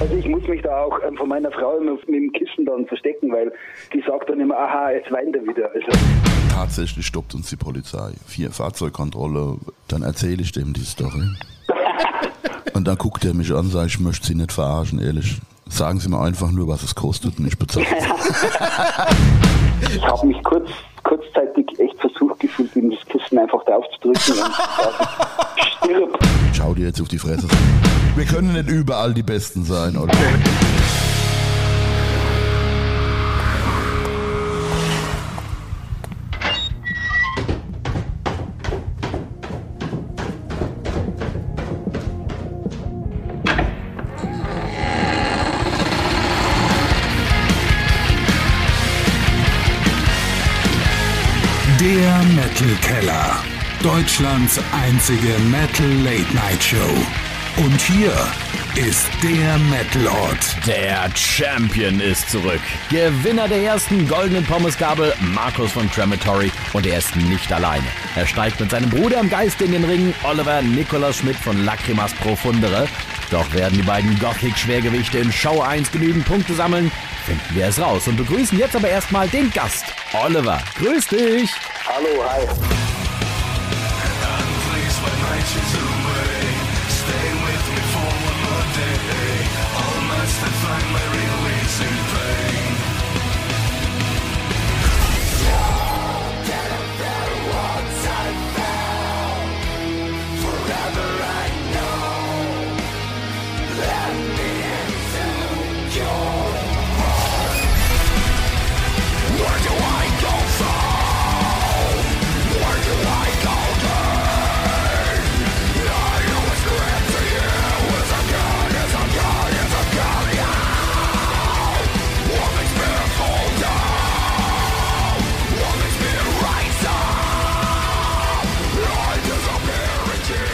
[0.00, 2.86] Also ich muss mich da auch ähm, von meiner Frau immer mit dem Kissen dann
[2.86, 3.52] verstecken, weil
[3.92, 5.72] die sagt dann immer, aha, jetzt weint er wieder.
[5.74, 5.88] Also
[6.52, 8.12] Tatsächlich stoppt uns die Polizei.
[8.26, 9.56] Vier Fahrzeugkontrolle,
[9.88, 11.26] dann erzähle ich dem die Story.
[12.74, 15.40] Und dann guckt er mich an, sagt, ich möchte Sie nicht verarschen, ehrlich.
[15.68, 17.84] Sagen Sie mir einfach nur, was es kostet und ich bezahle
[19.94, 20.70] ich habe mich kurz,
[21.02, 21.67] kurzzeitig
[22.38, 24.54] versucht gefühlt, ihm das Kissen einfach draufzudrücken und sagen,
[25.82, 26.18] stirb.
[26.52, 27.48] Schau dir jetzt auf die Fresse.
[28.16, 30.12] Wir können nicht überall die Besten sein, oder?
[54.08, 57.62] Deutschlands einzige Metal Late Night Show.
[57.62, 58.10] Und hier
[58.74, 60.56] ist der Metalort.
[60.66, 62.62] Der Champion ist zurück.
[62.88, 66.50] Gewinner der ersten goldenen Pommesgabel, Markus von Crematory.
[66.72, 67.84] Und er ist nicht alleine.
[68.16, 72.14] Er steigt mit seinem Bruder im Geist in den Ring, Oliver Nikolaus Schmidt von Lacrimas
[72.14, 72.88] Profundere.
[73.30, 76.90] Doch werden die beiden Gothic-Schwergewichte in Show 1 genügend Punkte sammeln?
[77.26, 79.84] Finden wir es raus und begrüßen jetzt aber erstmal den Gast.
[80.14, 81.50] Oliver, grüß dich.
[81.86, 82.97] Hallo, hi.
[85.50, 85.87] Ashes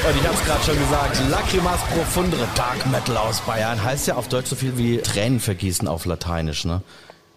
[0.06, 4.16] Und ich habe es gerade schon gesagt, Lacrimas Profundere, Dark Metal aus Bayern, heißt ja
[4.16, 6.82] auf Deutsch so viel wie Tränen vergießen auf Lateinisch, ne?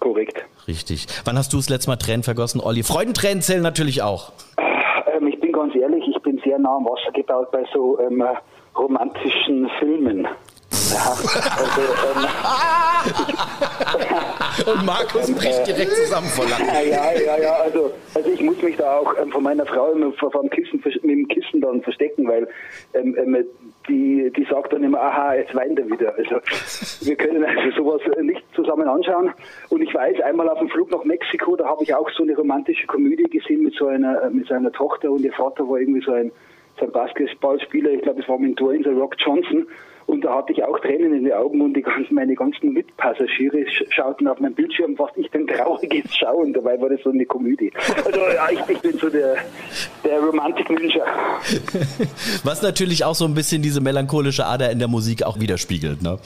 [0.02, 0.44] Korrekt.
[0.68, 1.08] Richtig.
[1.24, 2.84] Wann hast du das letzte Mal Tränen vergossen, Olli?
[2.84, 4.34] Freudentränen zählen natürlich auch.
[4.58, 8.22] Ähm, ich bin ganz ehrlich, ich bin sehr nah am Wasser gebaut bei so ähm,
[8.76, 10.28] romantischen Filmen.
[10.94, 11.12] Ja,
[11.58, 11.82] also,
[12.16, 12.28] ähm,
[14.66, 16.68] Und Markus bricht direkt zusammen vor Lachen.
[16.68, 20.12] ja, ja, ja, also, also ich muss mich da auch ähm, von meiner Frau immer
[20.14, 22.48] vor, vor dem Kissen, mit dem Kissen dann verstecken, weil
[22.94, 23.46] ähm, ähm,
[23.88, 26.14] die, die sagt dann immer, aha, jetzt weint er wieder.
[26.18, 26.42] Also
[27.06, 29.32] wir können also sowas nicht zusammen anschauen.
[29.70, 32.36] Und ich weiß, einmal auf dem Flug nach Mexiko, da habe ich auch so eine
[32.36, 36.12] romantische Komödie gesehen mit so einer, mit seiner Tochter und ihr Vater war irgendwie so
[36.12, 36.32] ein,
[36.80, 39.68] so ein Basketballspieler, ich glaube, es war mit Dwayne The Rock Johnson.
[40.07, 43.57] Und da hatte ich auch Tränen in den Augen und die ganzen, meine ganzen Mitpassagiere
[43.68, 46.38] sch- schauten auf meinen Bildschirm, was ich denn Trauriges schaue.
[46.45, 47.72] Und dabei war das so eine Komödie.
[48.06, 49.35] Also ja, ich, ich bin so der,
[50.06, 51.03] der Romantik-Ninja.
[52.44, 56.18] Was natürlich auch so ein bisschen diese melancholische Ader in der Musik auch widerspiegelt, ne?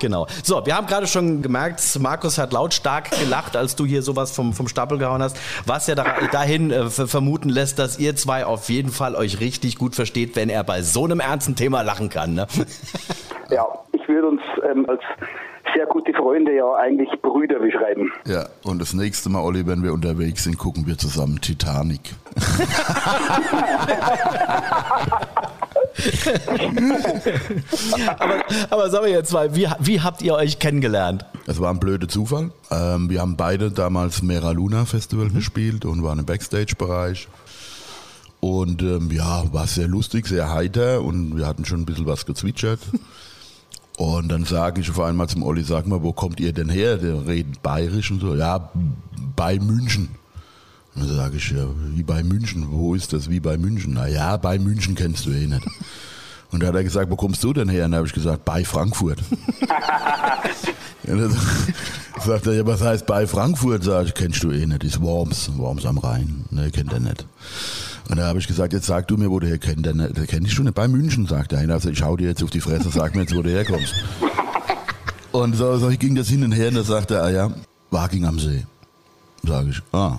[0.00, 0.26] Genau.
[0.42, 4.52] So, wir haben gerade schon gemerkt, Markus hat lautstark gelacht, als du hier sowas vom,
[4.52, 8.44] vom Stapel gehauen hast, was ja da, dahin äh, ver- vermuten lässt, dass ihr zwei
[8.44, 12.08] auf jeden Fall euch richtig gut versteht, wenn er bei so einem ernsten Thema lachen
[12.10, 12.34] kann.
[12.34, 12.46] Ne?
[13.50, 15.00] Ja, ich würde uns ähm, als
[15.74, 18.12] sehr gute Freunde ja eigentlich Brüder beschreiben.
[18.26, 22.00] Ja, und das nächste Mal, Olli, wenn wir unterwegs sind, gucken wir zusammen Titanic.
[28.18, 31.24] aber, aber sagen wir jetzt mal, wie, wie habt ihr euch kennengelernt?
[31.46, 32.50] Es war ein blöder Zufall.
[32.70, 37.28] Ähm, wir haben beide damals Mera Luna Festival gespielt und waren im Backstage-Bereich.
[38.40, 42.26] Und ähm, ja, war sehr lustig, sehr heiter und wir hatten schon ein bisschen was
[42.26, 42.80] gezwitschert.
[43.98, 46.98] Und dann sage ich auf einmal zum Olli, sag mal, wo kommt ihr denn her?
[46.98, 48.36] Der redet bayerisch und so.
[48.36, 48.70] Ja,
[49.34, 50.10] bei München.
[50.94, 53.94] Und dann sage ich, ja, wie bei München, wo ist das wie bei München?
[53.94, 55.66] Na ja, bei München kennst du eh nicht.
[56.50, 57.84] Und da hat er gesagt, wo kommst du denn her?
[57.84, 59.18] Und da habe ich gesagt, bei Frankfurt.
[61.04, 61.30] Dann
[62.24, 63.84] sagt er, ja, was heißt bei Frankfurt?
[63.84, 66.44] Sag ich, kennst du eh nicht, ist Worms, Worms am Rhein.
[66.50, 67.26] Ne, kennt er nicht.
[68.10, 69.84] Und da habe ich gesagt, jetzt sag du mir, wo du herkennst.
[69.84, 70.74] Der kenn ich schon nicht.
[70.74, 71.68] Bei München, sagt er.
[71.70, 73.94] Also ich hau dir jetzt auf die Fresse, sag mir jetzt, wo du herkommst.
[75.32, 77.50] Und so, so ging das hin und her und da sagte er, ah ja,
[77.90, 78.64] Waking am See.
[79.44, 80.18] Sage ich, ah.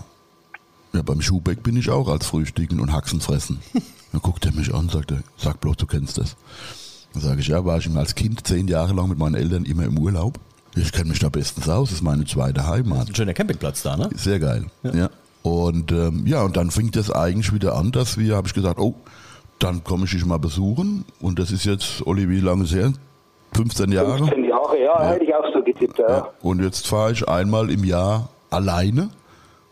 [0.94, 3.60] Ja, beim Schuhbeck bin ich auch als Frühstücken und Haxen fressen.
[4.12, 6.36] Dann guckt er mich an und sagt, er, sag bloß, du kennst das.
[7.14, 9.86] Dann sage ich, ja, war ich als Kind zehn Jahre lang mit meinen Eltern immer
[9.86, 10.40] im Urlaub.
[10.76, 13.10] Ich kenne mich da bestens aus, das ist meine zweite Heimat.
[13.10, 14.10] Ein schöner Campingplatz da, ne?
[14.16, 14.66] Sehr geil.
[14.84, 15.10] Ja.
[15.42, 18.80] Und ähm, ja, und dann fing das eigentlich wieder an, dass wir, habe ich gesagt,
[18.80, 18.96] oh,
[19.58, 21.06] dann komme ich dich mal besuchen.
[21.20, 22.94] Und das ist jetzt, Olli, wie lange ist her?
[23.54, 24.18] 15 Jahre.
[24.18, 26.10] 15 Jahre, ja, hätte ich auch so getippt, ja.
[26.10, 26.28] Ja.
[26.42, 29.10] Und jetzt fahre ich einmal im Jahr alleine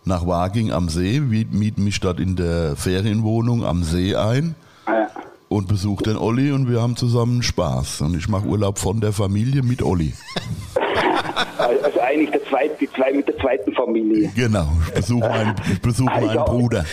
[0.07, 4.55] nach Waging am See, miete mich dort in der Ferienwohnung am See ein
[4.87, 5.07] Ja.
[5.49, 8.01] und besuche den Olli und wir haben zusammen Spaß.
[8.01, 10.13] Und ich mache Urlaub von der Familie mit Olli.
[11.57, 14.31] Also eigentlich der zweite, die zwei mit der zweiten Familie.
[14.35, 16.45] Genau, ich besuche meinen, ich besuche Ich meinen auch.
[16.45, 16.85] Bruder.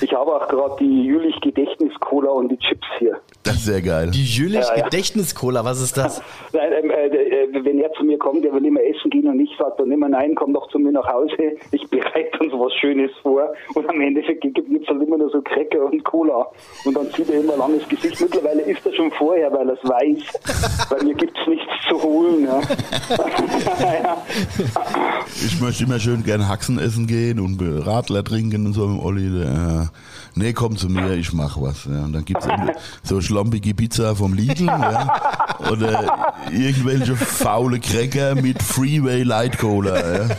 [0.00, 3.18] Ich habe auch gerade die Jülich Gedächtnis-Cola und die Chips hier.
[3.42, 4.10] Das ist sehr geil.
[4.10, 4.84] Die Jülich Ja, ja.
[4.84, 6.22] Gedächtniscola, was ist das?
[6.52, 9.40] Nein, ähm, äh, äh, wenn er zu mir kommt, der will immer essen gehen und
[9.40, 12.72] ich sage dann immer, nein, komm doch zu mir nach Hause, ich bereite uns was
[12.74, 16.46] Schönes vor und am Endeffekt gibt es halt immer nur so Cracker und Cola
[16.84, 18.20] und dann zieht er immer ein langes Gesicht.
[18.20, 22.02] Mittlerweile isst er schon vorher, weil er es weiß, weil mir gibt es nichts zu
[22.02, 22.44] holen.
[22.44, 22.60] Ja.
[25.44, 29.26] Ich möchte immer schön gern Haxen essen gehen und Radler trinken und so mit Olli.
[29.42, 29.86] Äh,
[30.34, 31.84] nee, komm zu mir, ich mach was.
[31.84, 32.04] Ja.
[32.04, 35.20] Und dann gibt's entweder so schlampige Pizza vom Lidl ja.
[35.70, 39.96] oder irgendwelche faule Cracker mit Freeway Light Cola.
[39.96, 40.36] Ja.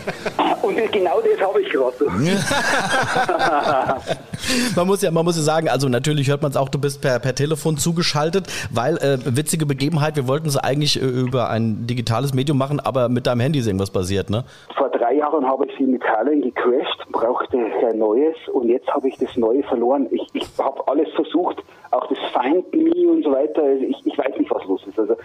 [0.64, 1.94] Und genau das habe ich gerade.
[4.76, 7.02] Man muss ja, man muss ja sagen, also natürlich hört man es auch, du bist
[7.02, 11.88] per, per Telefon zugeschaltet, weil äh, witzige Begebenheit, wir wollten es eigentlich äh, über ein
[11.88, 14.44] digitales Medium machen, aber mit deinem Handy ist irgendwas passiert, ne?
[14.78, 19.08] Vor drei Jahren habe ich sie in Italien gecrashed, brauchte ein neues und jetzt habe
[19.08, 20.08] ich das neue verloren.
[20.12, 21.58] Ich, ich habe alles versucht,
[21.92, 23.64] auch das Find Me und so weiter.
[23.64, 25.00] Also ich, ich weiß nicht, was los ist.
[25.00, 25.16] Also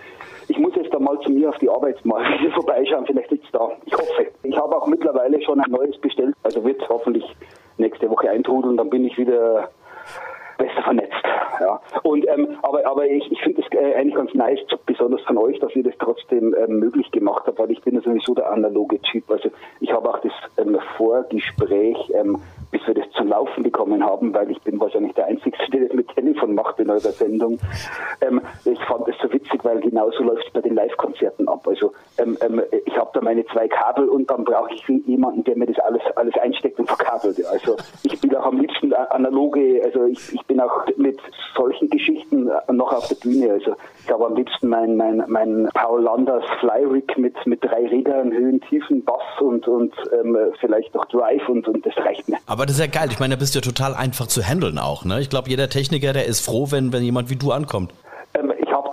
[0.48, 2.24] ich muss jetzt da mal zu mir auf die Arbeit mal
[2.54, 3.70] vorbeischauen, vielleicht liegt's da.
[3.84, 4.26] Ich hoffe.
[4.42, 7.24] Ich habe auch mittlerweile schon ein neues bestellt, also wird hoffentlich
[7.76, 9.68] nächste Woche eintrudeln, dann bin ich wieder
[10.56, 11.14] besser vernetzt.
[11.60, 11.80] Ja.
[12.02, 15.58] Und ähm, aber aber ich, ich finde es äh, eigentlich ganz nice, besonders von euch,
[15.60, 19.00] dass ihr das trotzdem ähm, möglich gemacht habt, weil ich bin ja sowieso der analoge
[19.00, 19.30] Typ.
[19.30, 19.50] Also
[19.80, 24.50] ich habe auch das ähm, Vorgespräch, ähm, bis wir das zum Laufen bekommen haben, weil
[24.50, 27.58] ich bin wahrscheinlich der Einzige, der das mit Telefon macht in eurer Sendung.
[28.20, 31.66] Ähm, ich fand das so witzig, weil genauso läuft es bei den Live-Konzerten ab.
[31.66, 35.56] Also ähm, ähm, ich habe da meine zwei Kabel und dann brauche ich jemanden, der
[35.56, 37.44] mir das alles alles einsteckt und verkabelt.
[37.46, 41.18] Also ich bin auch am liebsten analoge, also ich, ich bin auch mit
[41.54, 43.52] solchen Geschichten noch auf der Bühne.
[43.52, 43.74] Also
[44.08, 48.58] ich habe am liebsten mein, mein, mein Paul Landers Flyrig mit, mit drei Rädern, Höhen,
[48.62, 52.38] Tiefen, Bass und, und ähm, vielleicht noch Drive und, und das reicht mir.
[52.46, 54.78] Aber das ist ja geil, ich meine, da bist du ja total einfach zu handeln
[54.78, 55.20] auch, ne?
[55.20, 57.92] Ich glaube, jeder Techniker, der ist froh, wenn, wenn jemand wie du ankommt.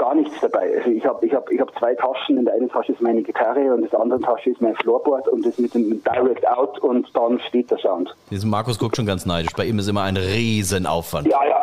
[0.06, 0.72] Ich habe gar nichts dabei.
[0.78, 2.38] Also ich habe ich hab, ich hab zwei Taschen.
[2.38, 5.28] In der einen Tasche ist meine Gitarre und in der anderen Tasche ist mein Floorboard
[5.30, 8.13] und das mit dem Direct Out und dann steht der Sound.
[8.30, 9.54] Diesen Markus guckt schon ganz neidisch.
[9.57, 11.28] Bei ihm ist immer ein Riesenaufwand.
[11.28, 11.56] Ja, ja,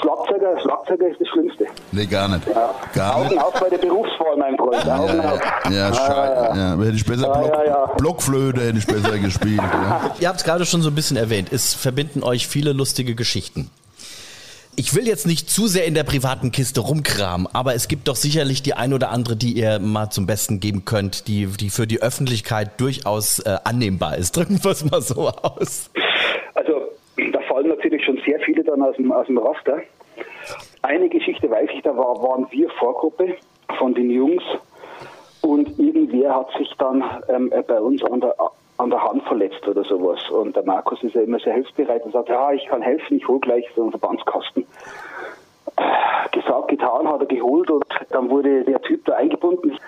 [0.00, 1.66] Schlagzeuger, Schlagzeuger ist das Schlimmste.
[1.92, 2.48] Nee, gar nicht.
[2.48, 2.74] Ja.
[2.94, 3.42] Gar Augen nicht.
[3.42, 4.74] auf bei der Berufswahl, mein Freund.
[4.88, 5.40] Augen Ja, auf.
[5.66, 6.76] ja, ja, schei- ja.
[6.78, 7.86] Hätte ich besser Ja, Block, ja, ja.
[7.98, 9.60] Blockflöte hätte ich besser gespielt.
[9.60, 10.10] Ja.
[10.18, 11.52] Ihr habt es gerade schon so ein bisschen erwähnt.
[11.52, 13.70] Es verbinden euch viele lustige Geschichten.
[14.80, 18.16] Ich will jetzt nicht zu sehr in der privaten Kiste rumkramen, aber es gibt doch
[18.16, 21.86] sicherlich die ein oder andere, die ihr mal zum Besten geben könnt, die, die für
[21.86, 24.34] die Öffentlichkeit durchaus äh, annehmbar ist.
[24.38, 25.90] Drücken wir es mal so aus.
[26.54, 26.92] Also
[27.30, 29.82] da fallen natürlich schon sehr viele dann aus dem, aus dem Raster.
[30.80, 33.36] Eine Geschichte weiß ich, da war, waren wir Vorgruppe
[33.76, 34.42] von den Jungs
[35.42, 38.34] und irgendwer hat sich dann ähm, bei uns an der,
[38.80, 40.18] an der Hand verletzt oder sowas.
[40.30, 43.28] Und der Markus ist ja immer sehr hilfsbereit und sagt, ja, ich kann helfen, ich
[43.28, 44.66] hole gleich so einen Verbandskasten.
[46.32, 49.78] Gesagt, getan, hat er geholt und dann wurde der Typ da eingebunden.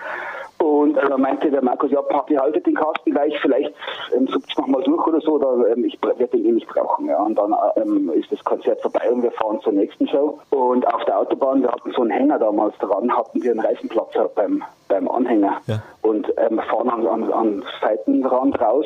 [0.63, 3.73] Und äh, meinte der Markus, ja, Papi, haltet den Kasten gleich, vielleicht
[4.15, 7.07] ähm, sucht es nochmal durch oder so, oder ähm, ich werde den eh nicht brauchen.
[7.07, 7.21] Ja.
[7.21, 10.39] Und dann ähm, ist das Konzert vorbei und wir fahren zur nächsten Show.
[10.51, 14.29] Und auf der Autobahn, wir hatten so einen Hänger damals dran, hatten wir einen Reifenplatzer
[14.35, 15.83] beim, beim Anhänger Ja.
[16.01, 18.85] und ähm, fahren an, an, an Seitenrand raus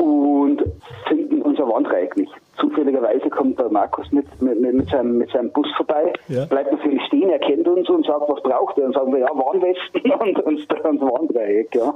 [0.00, 0.62] und
[1.06, 2.32] finden unser Warndreieck nicht.
[2.58, 6.46] Zufälligerweise kommt der Markus mit, mit, mit, seinem, mit seinem Bus vorbei, Ja.
[6.46, 8.86] bleibt natürlich stehen, erkennt uns und sagt, was braucht er?
[8.86, 11.74] Und sagen wir, ja, Warnwesten und, und, und Warndreieck.
[11.74, 11.94] Ja.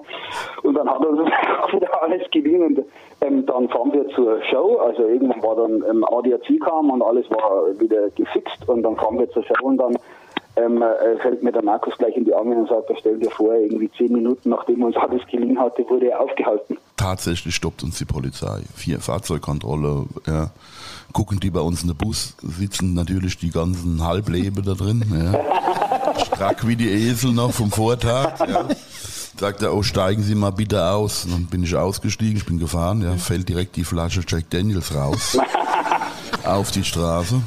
[0.63, 1.21] Und dann hat er uns
[1.73, 2.85] wieder alles geliehen und
[3.23, 4.77] ähm, dann fahren wir zur Show.
[4.77, 9.19] Also irgendwann war dann ähm, ADAC kam und alles war wieder gefixt und dann fahren
[9.19, 9.97] wir zur Show und dann
[10.57, 13.55] ähm, äh, fällt mir der Markus gleich in die Arme und sagt, stell dir vor,
[13.55, 16.77] irgendwie zehn Minuten nachdem uns alles geliehen hatte, wurde er aufgehalten.
[17.05, 18.63] Tatsächlich stoppt uns die Polizei.
[18.75, 20.51] Vier Fahrzeugkontrolle, ja.
[21.13, 26.25] Gucken die bei uns in den Bus, sitzen natürlich die ganzen Halblebe da drin, ja.
[26.25, 28.67] Strack wie die Esel noch vom Vortag, ja.
[29.39, 31.27] Sagt er, oh, steigen Sie mal bitte aus.
[31.27, 34.95] Und dann bin ich ausgestiegen, ich bin gefahren, ja, fällt direkt die Flasche Jack Daniels
[34.95, 35.37] raus
[36.45, 37.43] auf die Straße.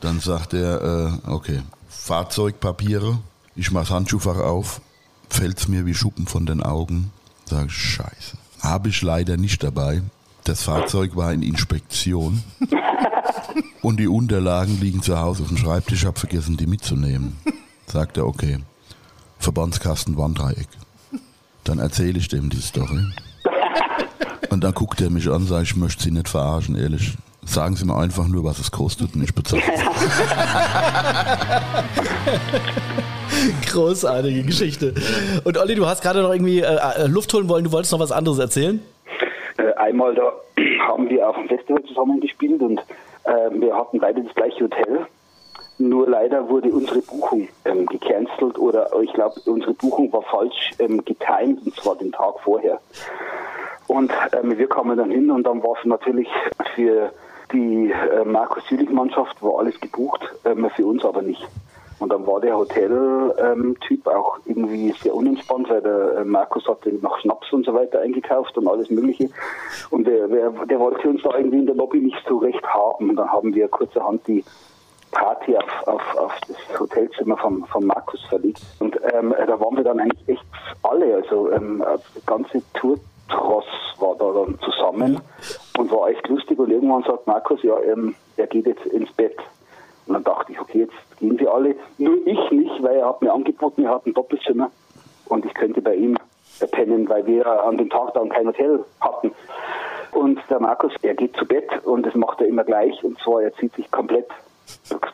[0.00, 0.80] Dann sagt er,
[1.26, 3.18] äh, okay, Fahrzeugpapiere,
[3.54, 4.80] ich mach das Handschuhfach auf,
[5.28, 7.12] fällt's mir wie Schuppen von den Augen.
[7.44, 8.38] Sag ich, scheiße.
[8.60, 10.02] Habe ich leider nicht dabei.
[10.44, 12.42] Das Fahrzeug war in Inspektion.
[13.82, 17.36] Und die Unterlagen liegen zu Hause auf dem Schreibtisch, habe vergessen, die mitzunehmen.
[17.86, 18.58] Sagt er, okay.
[19.38, 20.68] Verbandskasten Warndreieck.
[21.64, 23.04] Dann erzähle ich dem die Story.
[24.50, 27.16] Und dann guckt er mich an, sagt, ich möchte Sie nicht verarschen, ehrlich.
[27.44, 29.62] Sagen Sie mir einfach nur, was es kostet und ich bezahle.
[33.70, 34.94] Großartige Geschichte.
[35.44, 38.00] Und Olli, du hast gerade noch irgendwie äh, äh, Luft holen wollen, du wolltest noch
[38.00, 38.82] was anderes erzählen?
[39.56, 40.32] Äh, einmal da
[40.86, 42.78] haben wir auf dem Festival zusammen gespielt und
[43.24, 45.06] äh, wir hatten beide das gleiche Hotel.
[45.78, 51.04] Nur leider wurde unsere Buchung ähm, gecancelt oder ich glaube, unsere Buchung war falsch ähm,
[51.04, 52.80] getimt und zwar den Tag vorher.
[53.86, 56.28] Und ähm, wir kamen dann hin und dann war es natürlich
[56.74, 57.12] für
[57.52, 61.46] die äh, Markus Jülich-Mannschaft war alles gebucht, ähm, für uns aber nicht.
[61.98, 67.18] Und dann war der Hotel-Typ auch irgendwie sehr unentspannt, weil der äh, Markus hatte noch
[67.18, 69.28] Schnaps und so weiter eingekauft und alles Mögliche.
[69.90, 73.10] Und der, der, der wollte uns da irgendwie in der Lobby nicht so recht haben.
[73.10, 74.44] Und dann haben wir kurzerhand die
[75.10, 78.62] Party auf, auf, auf das Hotelzimmer von, von Markus verlegt.
[78.78, 80.44] Und ähm, da waren wir dann eigentlich echt
[80.82, 81.82] alle, also ähm,
[82.16, 83.64] die ganze Tour-Tross
[83.98, 85.20] war da dann zusammen
[85.78, 86.58] und war echt lustig.
[86.58, 89.36] Und irgendwann sagt Markus, ja, ähm, er geht jetzt ins Bett.
[90.08, 91.76] Und dann dachte ich, okay, jetzt gehen sie alle.
[91.98, 94.70] Nur ich nicht, weil er hat mir angeboten, er hat ein Doppelzimmer
[95.26, 96.16] und ich könnte bei ihm
[96.66, 99.32] pennen, weil wir an dem Tag dann kein Hotel hatten.
[100.12, 103.04] Und der Markus, er geht zu Bett und das macht er immer gleich.
[103.04, 104.28] Und zwar, er zieht sich komplett,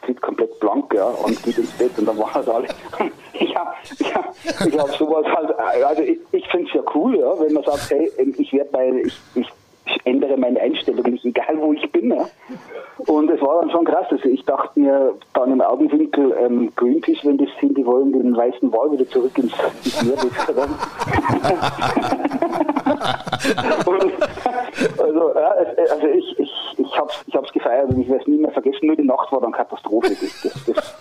[0.07, 2.69] zieht komplett blank, ja, und geht ins Bett und dann waren halt alle.
[3.41, 4.25] ja, ja,
[4.67, 7.91] ich habe sowas halt, also ich, ich finde es ja cool, ja, wenn man sagt,
[7.91, 9.49] hey, ich werde bei, ich, ich
[9.87, 12.11] ich ändere meine Einstellung nicht, egal wo ich bin.
[12.11, 12.27] Ja.
[13.07, 14.07] Und es war dann schon krass.
[14.11, 18.37] Also ich dachte mir dann im Augenwinkel, ähm, Greenpeace, wenn das sind, die wollen den
[18.37, 19.53] weißen Wal wieder zurück ins,
[20.03, 20.17] Meer
[24.99, 25.55] also, ja,
[25.91, 28.53] also ich, ich, ich habe es ich hab's gefeiert und ich werde es nie mehr
[28.53, 28.87] vergessen.
[28.87, 30.09] Nur die Nacht war dann Katastrophe.
[30.09, 30.95] Das, das, das,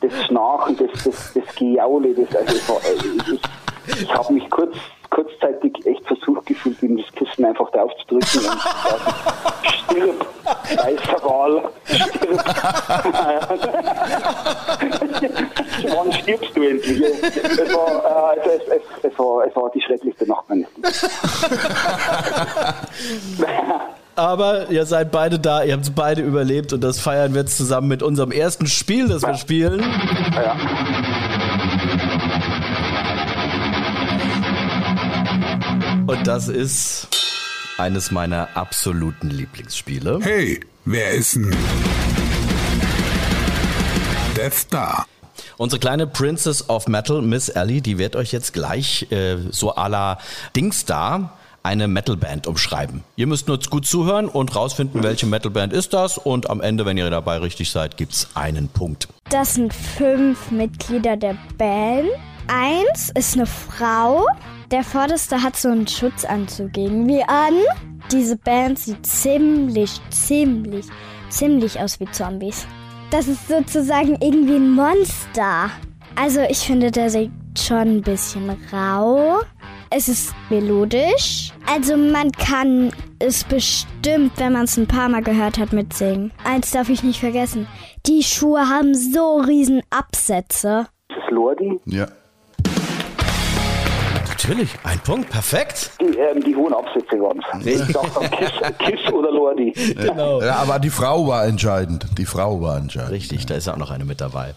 [0.00, 2.76] das Schnarchen, das, das, das Gejaule, das, also ich, war,
[3.96, 4.76] ich, ich habe mich kurz
[5.10, 8.60] kurzzeitig echt versucht gefühlt, ihm das Kissen einfach drauf zu drücken und zu sagen,
[9.88, 12.44] stirb, weißer Wal, stirb.
[15.96, 17.00] Wann stirbst du endlich?
[17.00, 20.68] Es war, äh, es, es, es, war, es war die schrecklichste Nacht meines.
[24.16, 27.56] Aber ihr seid beide da, ihr habt es beide überlebt und das feiern wir jetzt
[27.56, 29.80] zusammen mit unserem ersten Spiel, das wir spielen.
[30.34, 30.56] Ja.
[36.08, 37.06] Und das ist
[37.76, 40.20] eines meiner absoluten Lieblingsspiele.
[40.22, 41.54] Hey, wer ist denn
[44.34, 45.06] Death Star?
[45.58, 49.90] Unsere kleine Princess of Metal, Miss Ellie, die wird euch jetzt gleich äh, so à
[49.90, 50.18] la
[50.56, 53.04] Dingstar eine Metalband umschreiben.
[53.16, 56.96] Ihr müsst nur gut zuhören und rausfinden, welche Metalband ist das und am Ende, wenn
[56.96, 59.08] ihr dabei richtig seid, gibt's einen Punkt.
[59.28, 62.08] Das sind fünf Mitglieder der Band.
[62.46, 64.26] Eins ist eine Frau.
[64.70, 67.54] Der Vorderste hat so einen Schutzanzug irgendwie an.
[68.12, 70.84] Diese Band sieht ziemlich, ziemlich,
[71.30, 72.66] ziemlich aus wie Zombies.
[73.10, 75.70] Das ist sozusagen irgendwie ein Monster.
[76.16, 79.40] Also ich finde, der sieht schon ein bisschen rau.
[79.88, 81.50] Es ist melodisch.
[81.66, 86.30] Also man kann es bestimmt, wenn man es ein paar Mal gehört hat, mitsingen.
[86.44, 87.66] Eins darf ich nicht vergessen.
[88.06, 90.88] Die Schuhe haben so riesen Absätze.
[91.08, 91.80] Ist das Lordi?
[91.86, 92.06] Ja.
[94.48, 95.90] Natürlich, ein Punkt, perfekt.
[96.00, 97.66] Die, ähm, die hohen Absätze waren es.
[97.66, 99.72] Ich dachte Kiss, Kiss oder Lordi.
[99.72, 100.40] Genau.
[100.40, 102.06] ja, aber die Frau war entscheidend.
[102.16, 103.12] Die Frau war entscheidend.
[103.12, 104.54] Richtig, da ist ja auch noch eine mit dabei.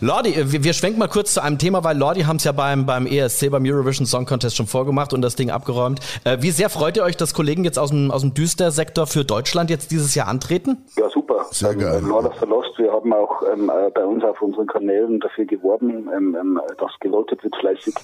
[0.00, 2.50] Lordi, äh, wir, wir schwenken mal kurz zu einem Thema, weil Lordi haben es ja
[2.50, 6.00] beim, beim ESC, beim Eurovision Song Contest schon vorgemacht und das Ding abgeräumt.
[6.24, 9.24] Äh, wie sehr freut ihr euch, dass Kollegen jetzt aus dem, aus dem Düster-Sektor für
[9.24, 10.78] Deutschland jetzt dieses Jahr antreten?
[10.96, 11.46] Ja, super.
[11.52, 12.00] Sehr geil.
[12.02, 15.20] Ähm, Lord of the Lost, wir haben auch ähm, äh, bei uns auf unseren Kanälen
[15.20, 17.94] dafür geworben, ähm, ähm, dass gelotet wird fleißig.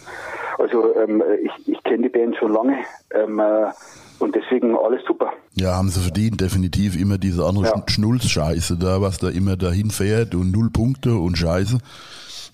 [0.59, 2.77] Also ähm, ich, ich kenne die Band schon lange
[3.13, 3.73] ähm, äh,
[4.19, 5.33] und deswegen alles super.
[5.55, 7.83] Ja, haben sie verdient, definitiv immer diese andere Ja.
[7.87, 11.79] Schnulz-Scheiße da, was da immer dahin fährt und null Punkte und Scheiße.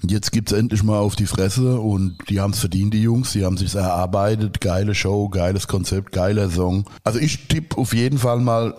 [0.04, 3.33] Jetzt gibt's endlich mal auf die Fresse und die haben's verdient, die Jungs.
[3.33, 4.61] Die haben sich's erarbeitet.
[4.61, 6.87] Geile Show, geiles Konzept, geiler Song.
[7.04, 8.75] Also ich tippe auf jeden Fall mal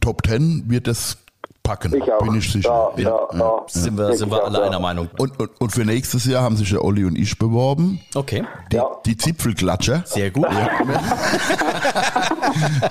[0.00, 1.18] Top 10 wird das
[1.70, 1.94] packen.
[1.94, 2.18] Ich auch.
[2.22, 2.92] Bin ich sicher.
[2.96, 3.62] Ja, ja, ja.
[3.68, 4.64] Sind wir, sind ich wir auch, alle ja.
[4.66, 5.08] einer Meinung.
[5.18, 8.00] Und, und, und für nächstes Jahr haben sich ja Olli und ich beworben.
[8.14, 8.86] Okay, Die, Ja.
[9.06, 10.02] die Zipfelklatscher.
[10.04, 10.46] sehr gut.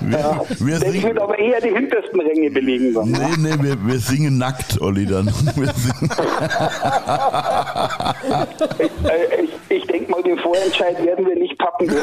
[0.00, 2.94] Wir, wir Ich singen, würde aber eher die hintersten Ränge belegen.
[2.94, 3.10] Dann.
[3.10, 5.26] nee, nee, wir, wir singen nackt, Olli, dann.
[5.54, 6.10] Wir singen,
[9.04, 11.49] Äh, ich ich denke mal, den Vorentscheid werden wir nicht
[11.80, 12.00] dürfen.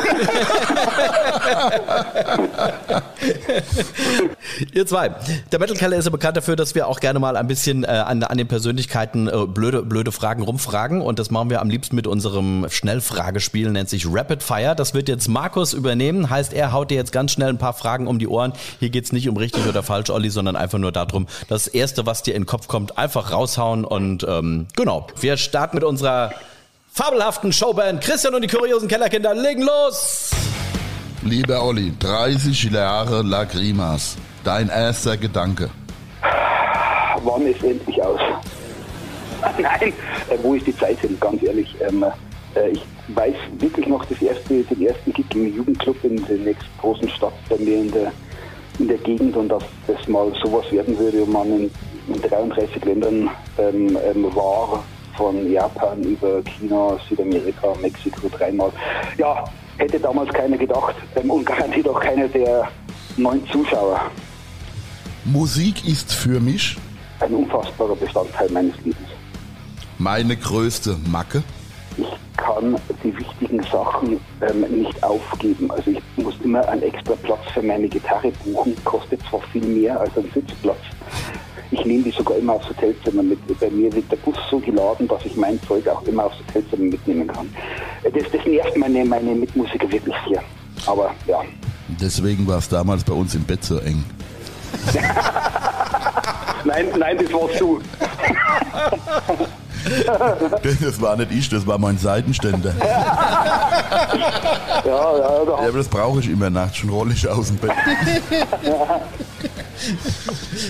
[4.74, 5.12] Ihr zwei.
[5.52, 7.88] Der Metal Keller ist ja bekannt dafür, dass wir auch gerne mal ein bisschen äh,
[7.88, 11.02] an, an den Persönlichkeiten äh, blöde, blöde Fragen rumfragen.
[11.02, 14.76] Und das machen wir am liebsten mit unserem Schnellfragespiel, nennt sich Rapid Fire.
[14.76, 16.30] Das wird jetzt Markus übernehmen.
[16.30, 18.54] Heißt, er haut dir jetzt ganz schnell ein paar Fragen um die Ohren.
[18.80, 22.24] Hier geht's nicht um richtig oder falsch, Olli, sondern einfach nur darum, das Erste, was
[22.24, 23.86] dir in den Kopf kommt, einfach raushauen.
[23.86, 26.32] Und ähm, genau, wir starten mit unserer
[26.98, 28.02] fabelhaften Showband.
[28.02, 30.32] Christian und die kuriosen Kellerkinder legen los!
[31.22, 34.18] Lieber Olli, 30 Jahre Lagrimas.
[34.44, 35.70] Dein erster Gedanke.
[37.24, 38.20] Wann ist endlich aus?
[39.60, 39.94] Nein,
[40.30, 41.76] äh, wo ist die Zeit hin, ganz ehrlich.
[41.88, 42.04] Ähm,
[42.56, 46.78] äh, ich weiß wirklich noch das erste, den ersten Gig im Jugendclub in der nächsten
[46.80, 48.12] großen Stadt bei mir in der,
[48.80, 51.72] in der Gegend und dass das mal sowas werden würde und man in,
[52.08, 54.84] in 33 Ländern ähm, ähm, war,
[55.18, 58.72] von Japan über China, Südamerika, Mexiko dreimal.
[59.18, 59.44] Ja,
[59.78, 60.96] hätte damals keiner gedacht
[61.28, 62.68] und garantiert auch keiner der
[63.18, 64.00] neuen Zuschauer.
[65.26, 66.78] Musik ist für mich
[67.20, 69.10] Ein unfassbarer Bestandteil meines Lebens.
[69.98, 71.44] meine größte Macke.
[71.98, 72.06] Ich
[72.38, 75.72] kann die wichtigen Sachen ähm, nicht aufgeben.
[75.72, 80.00] Also ich muss immer einen extra Platz für meine Gitarre buchen, kostet zwar viel mehr
[80.00, 80.78] als ein Sitzplatz.
[81.72, 83.40] Ich nehme die sogar immer aufs Hotelzimmer mit.
[83.60, 86.84] Bei mir wird der Bus so geladen, dass ich mein Zeug auch immer aufs Hotelzimmer
[86.84, 87.50] mitnehmen kann.
[88.04, 90.42] Äh, Das, das nervt meine, meine Mitmusiker wirklich sehr.
[90.86, 91.42] Aber ja,
[92.02, 94.04] Deswegen war es damals bei uns im Bett so eng.
[96.66, 97.80] nein, nein, das warst du.
[100.82, 102.74] Das war nicht ich, das war mein Seitenständer.
[104.86, 107.58] Ja, ja, da Ja, aber das brauche ich immer nachts, schon rolle ich aus dem
[107.58, 107.72] Bett.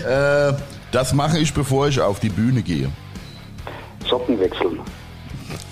[0.07, 0.53] äh,
[0.91, 2.89] das mache ich, bevor ich auf die Bühne gehe.
[4.09, 4.79] Socken wechseln.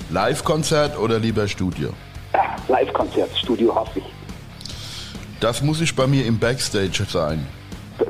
[0.10, 1.90] Live-Konzert oder lieber Studio?
[2.34, 4.06] Ah, Live-Konzert, Studio hasse ich.
[5.40, 7.46] Das muss ich bei mir im Backstage sein.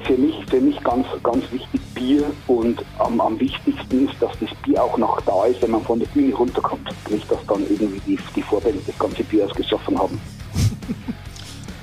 [0.06, 4.50] Für mich, für mich ganz, ganz wichtig Bier und am, am wichtigsten ist, dass das
[4.64, 6.90] Bier auch noch da ist, wenn man von der Bühne runterkommt.
[7.10, 10.20] Nicht, dass dann irgendwie die, die Vorbände das ganze Bier ausgesoffen haben.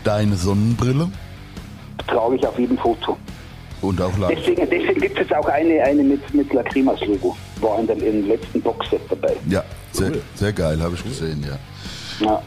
[0.05, 1.09] Deine Sonnenbrille
[2.07, 3.16] Trage ich auf jedem Foto.
[3.83, 4.38] Und auch live.
[4.38, 7.37] Deswegen, deswegen gibt es jetzt auch eine, eine mit, mit Lacrimas Logo.
[7.61, 9.37] War in dem, letzten Boxset dabei.
[9.49, 11.59] Ja, sehr, sehr geil, habe ich gesehen, ja.
[12.27, 12.42] Ja.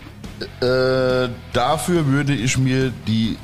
[0.62, 3.38] Äh, dafür würde ich mir die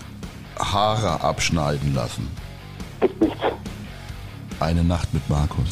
[0.60, 2.28] Haare abschneiden lassen.
[3.00, 3.40] Gibt nichts.
[4.60, 5.66] Eine Nacht mit Markus.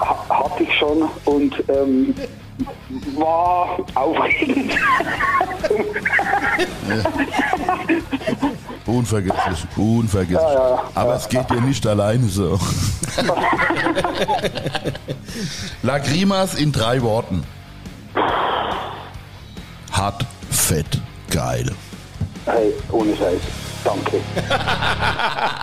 [0.00, 2.12] Ha, hatte ich schon und ähm,
[3.16, 4.72] war aufregend.
[8.92, 10.42] Unvergesslich, unvergesslich.
[10.42, 12.58] Ja, ja, Aber es geht dir nicht alleine so.
[15.82, 17.42] Lagrimas in drei Worten.
[19.92, 21.00] Hart, fett,
[21.30, 21.70] geil.
[22.44, 23.40] Hey, ohne Scheiß.
[23.82, 24.16] Danke.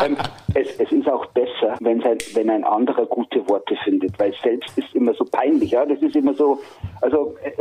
[0.06, 0.18] ähm,
[0.56, 4.76] es, es ist auch besser, wenn ein, wenn ein anderer gute Worte findet, weil selbst
[4.76, 5.72] ist immer so peinlich.
[5.72, 5.86] Ja?
[5.86, 6.60] Das ist immer so,
[7.02, 7.52] also äh,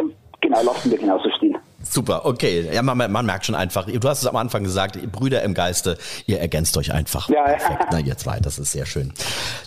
[0.41, 1.59] genau, lassen wir genauso stehen.
[1.81, 2.69] Super, okay.
[2.73, 5.55] Ja, man, man merkt schon einfach, du hast es am Anfang gesagt, ihr Brüder im
[5.55, 7.29] Geiste, ihr ergänzt euch einfach.
[7.29, 7.57] Ja, ja.
[7.57, 9.13] Perfekt, na, ihr zwei, das ist sehr schön.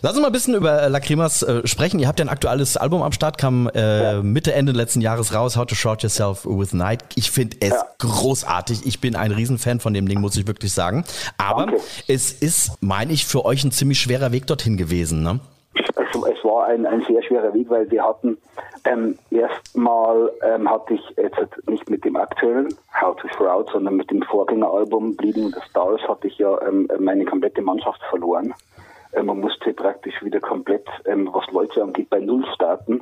[0.02, 2.00] Lass uns mal ein bisschen über äh, Lacrimas äh, sprechen.
[2.00, 5.56] Ihr habt ja ein aktuelles Album am Start, kam äh, Mitte, Ende letzten Jahres raus,
[5.56, 7.04] How to Short Yourself with Night.
[7.16, 7.86] Ich finde es Ja.
[8.00, 8.86] großartig.
[8.86, 11.06] Ich bin ein Riesenfan von dem Ding, muss ich wirklich sagen.
[11.38, 11.82] Aber Danke.
[12.08, 15.40] es ist, meine ich, für euch ein ziemlich schwerer Weg dorthin gewesen, ne?
[16.28, 18.38] Es, es war ein, ein sehr schwerer Weg, weil wir hatten
[18.86, 24.10] ähm, erstmal ähm, hatte ich jetzt nicht mit dem aktuellen How to Shroud, sondern mit
[24.10, 28.54] dem Vorgängeralbum Bleeding the Stars hatte ich ja ähm, meine komplette Mannschaft verloren.
[29.14, 33.02] Ähm, man musste praktisch wieder komplett, ähm, was Leute angeht, bei Null starten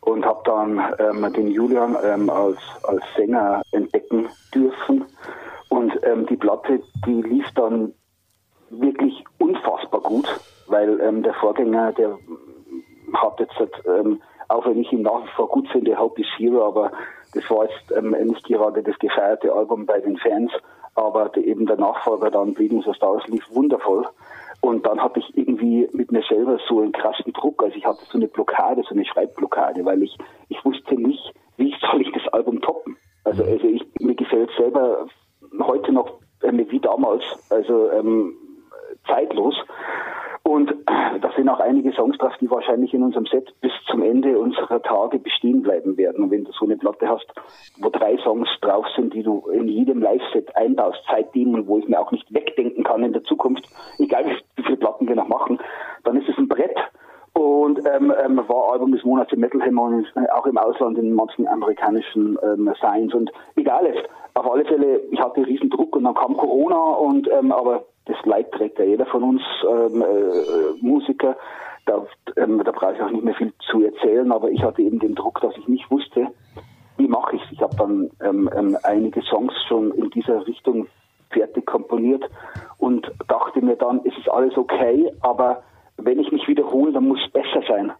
[0.00, 5.04] und habe dann ähm, den Julian ähm, als, als Sänger entdecken dürfen.
[5.68, 7.92] Und ähm, die Platte, die lief dann
[8.70, 10.28] wirklich unfassbar gut,
[10.76, 12.18] weil ähm, der Vorgänger, der
[13.14, 13.54] hat jetzt,
[13.86, 16.92] ähm, auch wenn ich ihn nach wie vor gut finde, Hope is Hero, aber
[17.32, 20.52] das war jetzt ähm, nicht gerade das gefeierte Album bei den Fans,
[20.94, 24.06] aber der, eben der Nachfolger dann Bleeding the Stars lief wundervoll.
[24.60, 28.04] Und dann hatte ich irgendwie mit mir selber so einen krassen Druck, also ich hatte
[28.10, 30.16] so eine Blockade, so eine Schreibblockade, weil ich,
[30.48, 32.96] ich wusste nicht, wie soll ich das Album toppen.
[33.24, 35.06] Also, also ich, mir gefällt selber
[35.60, 38.36] heute noch ähm, wie damals, also ähm,
[39.06, 39.54] zeitlos.
[40.46, 44.38] Und da sind auch einige Songs drauf, die wahrscheinlich in unserem Set bis zum Ende
[44.38, 46.22] unserer Tage bestehen bleiben werden.
[46.22, 47.26] Und wenn du so eine Platte hast,
[47.78, 51.88] wo drei Songs drauf sind, die du in jedem Live-Set einbaust, seitdem und wo ich
[51.88, 55.58] mir auch nicht wegdenken kann in der Zukunft, egal wie, viele Platten wir noch machen,
[56.04, 56.76] dann ist es ein Brett.
[57.32, 60.96] Und ähm, ähm, war Album des Monats im Metal Hammer und äh, auch im Ausland
[60.96, 63.92] in manchen amerikanischen ähm, Signs und egal.
[64.34, 68.16] Auf alle Fälle, ich hatte riesen Druck und dann kam Corona und ähm, aber das
[68.24, 71.36] Leid trägt ja jeder von uns ähm, äh, Musiker.
[71.86, 72.04] Da,
[72.36, 75.14] ähm, da brauche ich auch nicht mehr viel zu erzählen, aber ich hatte eben den
[75.14, 76.28] Druck, dass ich nicht wusste,
[76.96, 77.52] wie mache ich es.
[77.52, 80.88] Ich habe dann ähm, ähm, einige Songs schon in dieser Richtung
[81.30, 82.24] fertig komponiert
[82.78, 85.62] und dachte mir dann, es ist alles okay, aber
[85.96, 87.92] wenn ich mich wiederhole, dann muss es besser sein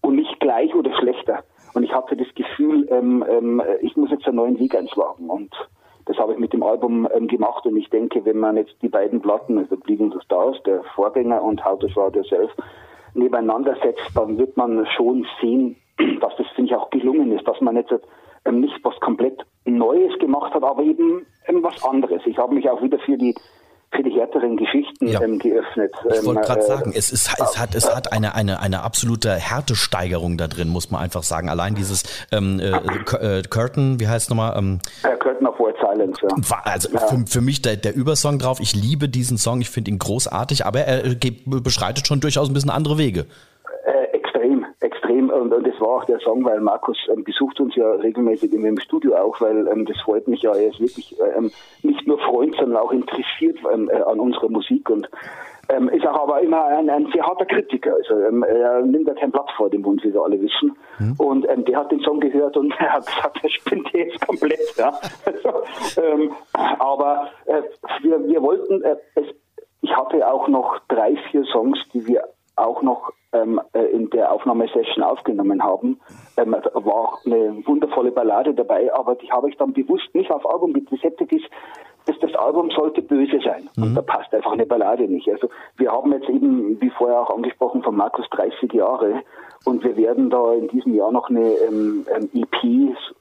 [0.00, 1.44] und nicht gleich oder schlechter.
[1.74, 5.52] Und ich hatte das Gefühl, ähm, ähm, ich muss jetzt einen neuen Weg einschlagen und
[6.22, 9.20] habe ich mit dem Album ähm, gemacht und ich denke, wenn man jetzt die beiden
[9.20, 12.50] Platten, also Bleeding the Stars, der Vorgänger und How to Shroud Yourself,
[13.14, 15.76] nebeneinander setzt, dann wird man schon sehen,
[16.20, 17.92] dass das, finde ich, auch gelungen ist, dass man jetzt
[18.44, 22.22] ähm, nicht was komplett Neues gemacht hat, aber eben ähm, was anderes.
[22.24, 23.34] Ich habe mich auch wieder für die
[23.94, 25.20] für die härteren Geschichten ja.
[25.20, 25.92] ähm, geöffnet.
[26.12, 28.82] Ich wollte gerade ähm, äh, sagen, es, ist, es hat, es hat eine, eine, eine
[28.82, 31.48] absolute Härtesteigerung da drin, muss man einfach sagen.
[31.48, 32.02] Allein dieses
[32.32, 34.56] ähm, äh, äh Curtain, wie heißt es nochmal?
[34.56, 36.58] Ähm, ja, Curtain of White Silence, ja.
[36.64, 37.00] Also ja.
[37.00, 40.64] Für, für mich der, der Übersong drauf, ich liebe diesen Song, ich finde ihn großartig,
[40.64, 43.26] aber er beschreitet schon durchaus ein bisschen andere Wege
[45.32, 48.78] und, das war auch der Song, weil Markus ähm, besucht uns ja regelmäßig in dem
[48.78, 51.50] Studio auch, weil ähm, das freut mich ja, er ist wirklich ähm,
[51.82, 55.08] nicht nur Freund, sondern auch interessiert äh, an unserer Musik und
[55.92, 57.94] ist auch aber immer ein, ein sehr harter Kritiker.
[57.94, 60.76] Also er nimmt ja kein Blatt vor dem Mund, wie wir alle wissen.
[60.98, 61.14] Mhm.
[61.16, 64.60] Und der hat den Song gehört und er hat gesagt, er spinnt jetzt komplett.
[64.76, 64.92] Ja.
[65.24, 65.62] Also,
[66.52, 67.62] aber äh,
[68.02, 69.24] wir, wir wollten, äh, es,
[69.80, 72.22] ich hatte auch noch drei, vier Songs, die wir
[72.56, 76.00] auch noch ähm, äh, in der Aufnahmesession aufgenommen haben.
[76.36, 80.72] Ähm, war eine wundervolle Ballade dabei, aber die habe ich dann bewusst nicht auf Album
[80.72, 81.20] gesetzt.
[81.20, 83.68] ist, dass das Album sollte böse sein.
[83.76, 83.82] Mhm.
[83.82, 85.28] Und da passt einfach eine Ballade nicht.
[85.28, 89.22] Also wir haben jetzt eben, wie vorher auch angesprochen, von Markus 30 Jahre
[89.64, 92.64] und wir werden da in diesem Jahr noch eine ähm, ähm EP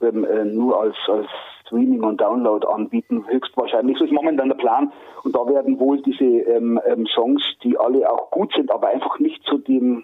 [0.01, 1.27] ähm, äh, nur als, als
[1.65, 3.97] Streaming und Download anbieten, höchstwahrscheinlich.
[3.97, 4.91] So ist momentan der Plan.
[5.23, 9.19] Und da werden wohl diese ähm, ähm, Songs, die alle auch gut sind, aber einfach
[9.19, 10.03] nicht zu dem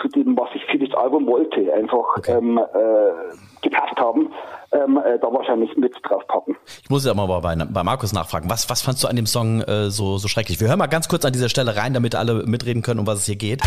[0.00, 2.32] zu dem, was ich für das Album wollte, einfach okay.
[2.32, 4.30] ähm, äh, gepasst haben,
[4.72, 6.56] ähm, äh, da wahrscheinlich mit draufpacken.
[6.82, 8.48] Ich muss ja mal bei, bei Markus nachfragen.
[8.50, 10.60] Was, was fandst du an dem Song äh, so, so schrecklich?
[10.60, 13.20] Wir hören mal ganz kurz an dieser Stelle rein, damit alle mitreden können, um was
[13.20, 13.62] es hier geht.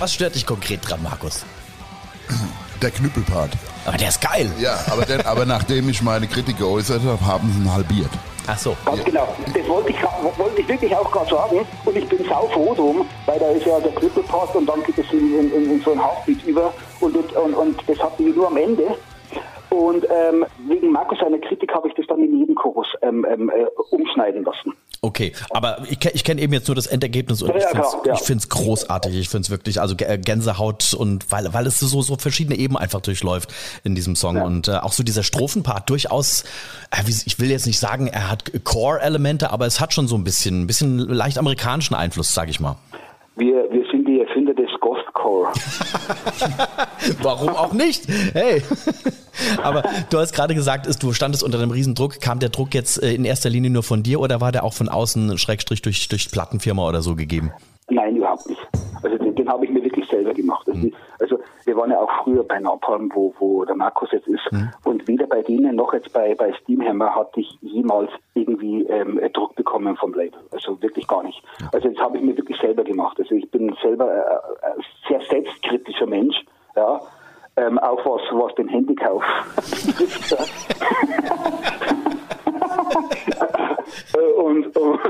[0.00, 1.44] Was stört dich konkret dran, Markus?
[2.80, 3.50] Der Knüppelpart.
[3.88, 4.50] Aber der ist geil.
[4.60, 8.10] Ja, aber, den, aber nachdem ich meine Kritik geäußert habe, haben sie ihn halbiert.
[8.46, 8.76] Ach so.
[8.84, 9.28] Ganz genau.
[9.54, 9.96] Das wollte ich,
[10.36, 11.66] wollte ich wirklich auch gerade sagen.
[11.86, 15.10] Und ich bin saufroh drum, weil da ist ja der Knüppelpart und dann geht es
[15.10, 16.72] in, in, in so ein Hauptbeat über.
[17.00, 18.94] Und, und, und das hatten wir nur am Ende.
[19.70, 23.50] Und ähm, wegen Markus seiner Kritik habe ich das dann in jedem Chorus ähm, ähm,
[23.50, 24.74] äh, umschneiden lassen.
[25.00, 28.44] Okay, aber ich, ich kenne eben jetzt nur das Endergebnis und ja, ich finde es
[28.44, 28.48] ja.
[28.48, 29.14] großartig.
[29.14, 32.82] Ich finde es wirklich, also äh, Gänsehaut und weil, weil es so, so verschiedene Ebenen
[32.82, 34.36] einfach durchläuft in diesem Song.
[34.36, 34.44] Ja.
[34.44, 36.42] Und äh, auch so dieser Strophenpart durchaus,
[36.90, 40.24] äh, ich will jetzt nicht sagen, er hat Core-Elemente, aber es hat schon so ein
[40.24, 42.76] bisschen, ein bisschen leicht amerikanischen Einfluss, sage ich mal.
[43.36, 44.68] Wir, wir sind die Erfinder des
[45.28, 45.52] Ghostcore.
[47.22, 48.06] Warum auch nicht?
[48.32, 48.62] Hey.
[49.62, 52.20] Aber du hast gerade gesagt, du standest unter einem Riesendruck.
[52.20, 54.74] Kam der Druck jetzt äh, in erster Linie nur von dir oder war der auch
[54.74, 57.52] von außen, Schrägstrich durch, durch Plattenfirma oder so gegeben?
[57.90, 58.60] Nein, überhaupt nicht.
[59.02, 60.68] Also den, den habe ich mir wirklich selber gemacht.
[60.68, 60.92] Also, mhm.
[61.20, 64.50] also, wir waren ja auch früher bei Napalm, wo, wo der Markus jetzt ist.
[64.50, 64.70] Mhm.
[64.84, 69.54] Und weder bei denen noch jetzt bei, bei Steamhammer hatte ich jemals irgendwie ähm, Druck
[69.54, 70.40] bekommen vom Label.
[70.52, 71.42] Also wirklich gar nicht.
[71.60, 71.68] Ja.
[71.72, 73.18] Also das habe ich mir wirklich selber gemacht.
[73.18, 76.44] Also ich bin selber äh, ein sehr selbstkritischer Mensch.
[76.76, 77.00] Ja,
[77.56, 79.24] ähm, auch was, was den Handykauf
[84.36, 85.00] und, und,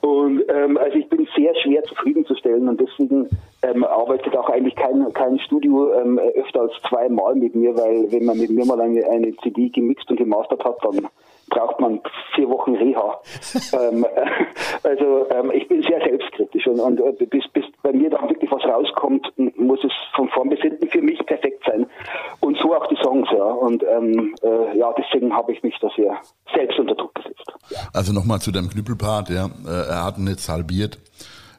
[0.00, 3.28] und ähm, also ich bin sehr schwer zufriedenzustellen und deswegen
[3.62, 8.24] ähm, arbeitet auch eigentlich kein, kein Studio ähm, öfter als zweimal mit mir, weil wenn
[8.24, 11.08] man mit mir mal eine, eine CD gemixt und gemastert hat, dann
[11.52, 12.00] braucht man
[12.34, 13.20] vier Wochen Reha.
[13.72, 14.06] ähm,
[14.82, 18.50] also ähm, ich bin sehr selbstkritisch und, und äh, bis, bis bei mir dann wirklich
[18.50, 21.86] was rauskommt, muss es von vorn bis hinten für mich perfekt sein.
[22.40, 23.44] Und so auch die Songs, ja.
[23.44, 26.16] Und ähm, äh, ja, deswegen habe ich mich da sehr
[26.54, 27.52] selbst unter Druck gesetzt.
[27.70, 27.78] Ja.
[27.92, 29.46] Also nochmal zu dem Knüppelpart, ja.
[29.66, 30.98] Äh, er hat ihn jetzt halbiert.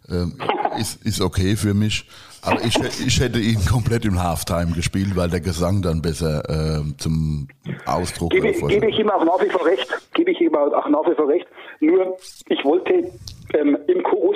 [0.10, 0.38] Ähm,
[0.80, 2.06] ist, ist okay für mich.
[2.42, 6.98] Aber ich, ich hätte ihn komplett im Halftime gespielt, weil der Gesang dann besser äh,
[6.98, 7.48] zum
[7.86, 9.88] Ausdruck Gebe, gebe ich ihm auch nach wie vor recht.
[10.13, 11.48] Gebe ich ihm auch nach wie vor recht.
[11.80, 12.18] Nur,
[12.50, 13.12] ich wollte
[13.54, 14.36] ähm, im Chorus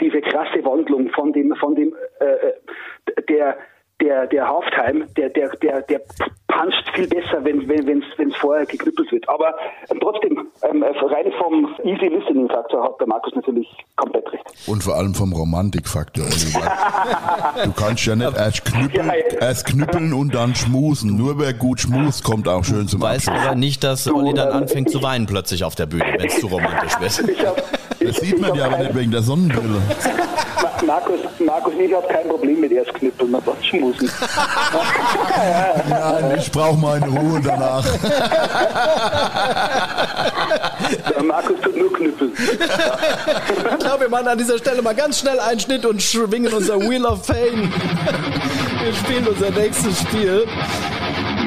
[0.00, 3.56] diese krasse Wandlung von dem, von dem, äh, äh der,
[4.00, 6.00] der, der Halftime, der, der, der, der
[6.48, 9.28] kannst viel besser, wenn wenn wenn's, wenn's vorher geknüppelt wird.
[9.28, 9.54] Aber
[9.90, 14.44] ähm, trotzdem, ähm, äh, rein vom Easy Listening Faktor hat der Markus natürlich komplett recht.
[14.66, 16.24] Und vor allem vom Romantikfaktor.
[16.24, 16.72] Oliver.
[17.64, 21.16] du kannst ja nicht erst knüppeln, erst knüppeln und dann schmusen.
[21.16, 23.46] Nur wer gut schmust, kommt auch schön zum Weißt Abschluss.
[23.46, 26.38] aber nicht, dass Olli dann ähm, anfängt zu weinen plötzlich auf der Bühne, wenn es
[26.40, 27.46] zu romantisch wird.
[27.46, 27.56] Hab,
[27.98, 29.82] Das ich, sieht man ja aber nicht wegen der Sonnenbrille.
[30.80, 34.10] Ma- Markus, Markus, ich habe kein Problem mit erst knüppeln und dann schmusen.
[35.88, 37.84] Nein, ich brauche meine Ruhe danach.
[41.14, 42.32] Der Markus tut nur knüppeln.
[42.36, 46.78] Ich glaube, wir machen an dieser Stelle mal ganz schnell einen Schnitt und schwingen unser
[46.80, 47.72] Wheel of Fame.
[48.82, 50.46] Wir spielen unser nächstes Spiel.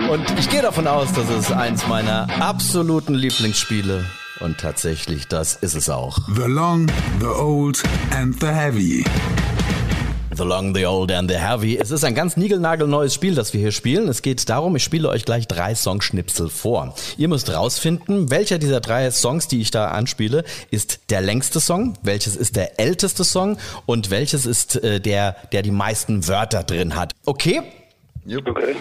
[0.09, 4.05] Und ich gehe davon aus, dass es eins meiner absoluten Lieblingsspiele
[4.39, 6.19] und tatsächlich, das ist es auch.
[6.35, 6.87] The Long,
[7.19, 7.83] The Old
[8.15, 9.03] and The Heavy.
[10.35, 11.77] The Long, The Old and The Heavy.
[11.77, 14.07] Es ist ein ganz niegelnagelneues Spiel, das wir hier spielen.
[14.07, 16.95] Es geht darum, ich spiele euch gleich drei Songschnipsel vor.
[17.17, 21.95] Ihr müsst rausfinden, welcher dieser drei Songs, die ich da anspiele, ist der längste Song,
[22.03, 26.95] welches ist der älteste Song und welches ist äh, der, der die meisten Wörter drin
[26.95, 27.11] hat.
[27.25, 27.61] Okay?
[28.25, 28.75] Okay.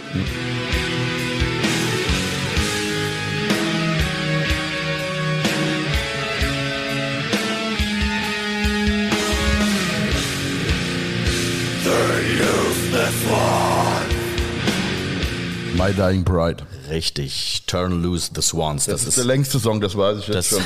[15.77, 16.65] My Dying Bride.
[16.91, 17.63] Richtig.
[17.67, 18.87] Turn Loose the Swans.
[18.87, 20.65] Das, ist der längste Song, das weiß ich jetzt das, schon.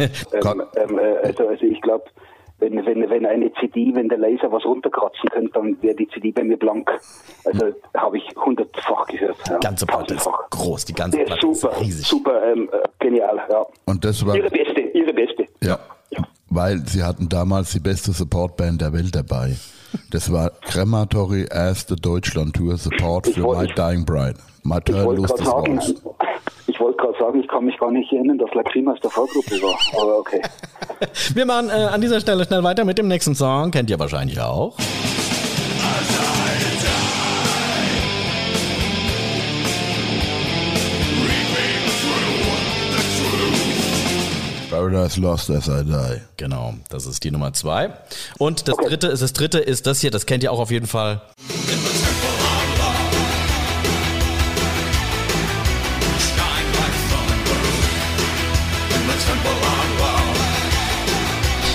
[0.32, 2.04] Ähm, ähm, äh, also, also ich glaube,
[2.58, 6.32] wenn, wenn, wenn eine CD, wenn der Laser was runterkratzen könnte, dann wäre die CD
[6.32, 6.90] bei mir blank.
[7.44, 9.36] Also habe ich hundertfach gehört.
[9.48, 9.58] Ja.
[9.58, 10.84] die ganze Platte ist groß.
[10.86, 12.06] Die ganze ist Platte ist super, riesig.
[12.06, 13.66] super, ähm, äh, genial, ja.
[13.84, 15.46] Und das war, Ihre beste, ihre beste.
[15.62, 15.78] ja,
[16.10, 16.22] Ja.
[16.48, 19.56] weil sie hatten damals die beste Supportband der Welt dabei.
[20.10, 24.34] Das war Crematory erste Deutschland-Tour Support für My Dying Bride.
[24.62, 25.80] My Ich Turn gerade the sagen,
[26.66, 29.60] ich wollte gerade sagen, ich kann mich gar nicht erinnern, dass Lacrima aus der Vorgruppe
[29.62, 29.78] war.
[30.00, 30.40] Aber okay.
[31.34, 33.70] Wir machen äh, an dieser Stelle schnell weiter mit dem nächsten Song.
[33.70, 34.76] Kennt ihr wahrscheinlich auch.
[44.74, 46.20] Paradise Lost as I Die.
[46.36, 47.90] Genau, das ist die Nummer zwei.
[48.38, 50.88] Und das dritte ist das dritte ist das hier, das kennt ihr auch auf jeden
[50.88, 51.22] Fall.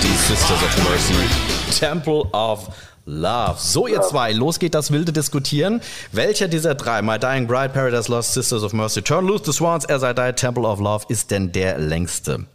[0.04, 1.80] Die Sisters of Mercy.
[1.80, 2.68] Temple of
[3.06, 3.56] Love.
[3.60, 5.80] So, ihr zwei, los geht das wilde Diskutieren.
[6.12, 9.88] Welcher dieser drei, My Dying Bride, Paradise Lost, Sisters of Mercy, Turn Loose the Swans,
[9.88, 12.46] As I Die, Temple of Love, ist denn der längste?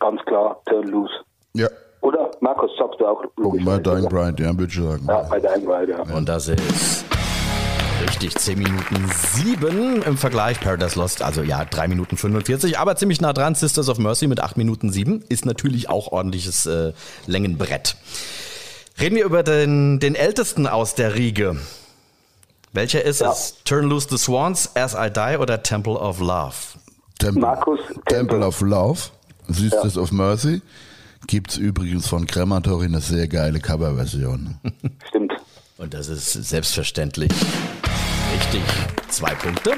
[0.00, 1.12] Ganz klar, Turn Loose.
[1.54, 1.68] Ja,
[2.00, 2.30] Oder?
[2.40, 3.62] Markus, sagst du auch logisch.
[3.64, 5.04] My Dying Bride, ja, würde ich sagen.
[5.06, 6.14] Ja, bei Dying Bride, ja.
[6.14, 7.04] Und das ist
[8.02, 10.58] richtig 10 Minuten 7 im Vergleich.
[10.60, 13.54] Paradise Lost, also ja, 3 Minuten 45, aber ziemlich nah dran.
[13.54, 16.92] Sisters of Mercy mit 8 Minuten 7 ist natürlich auch ordentliches äh,
[17.26, 17.96] Längenbrett.
[18.98, 21.56] Reden wir über den, den ältesten aus der Riege.
[22.72, 23.32] Welcher ist Ja.
[23.32, 23.56] es?
[23.64, 26.54] Turn Loose the Swans, As I Die oder Temple of Love?
[27.18, 28.04] Temple, Markus, Temple
[28.38, 28.46] Temple.
[28.46, 29.00] of Love,
[29.52, 30.62] Sisters of Mercy.
[31.26, 34.56] Gibt's übrigens von Crematory eine sehr geile Coverversion.
[35.08, 35.32] Stimmt.
[35.76, 37.32] Und das ist selbstverständlich
[38.34, 38.62] richtig.
[39.08, 39.72] Zwei Punkte.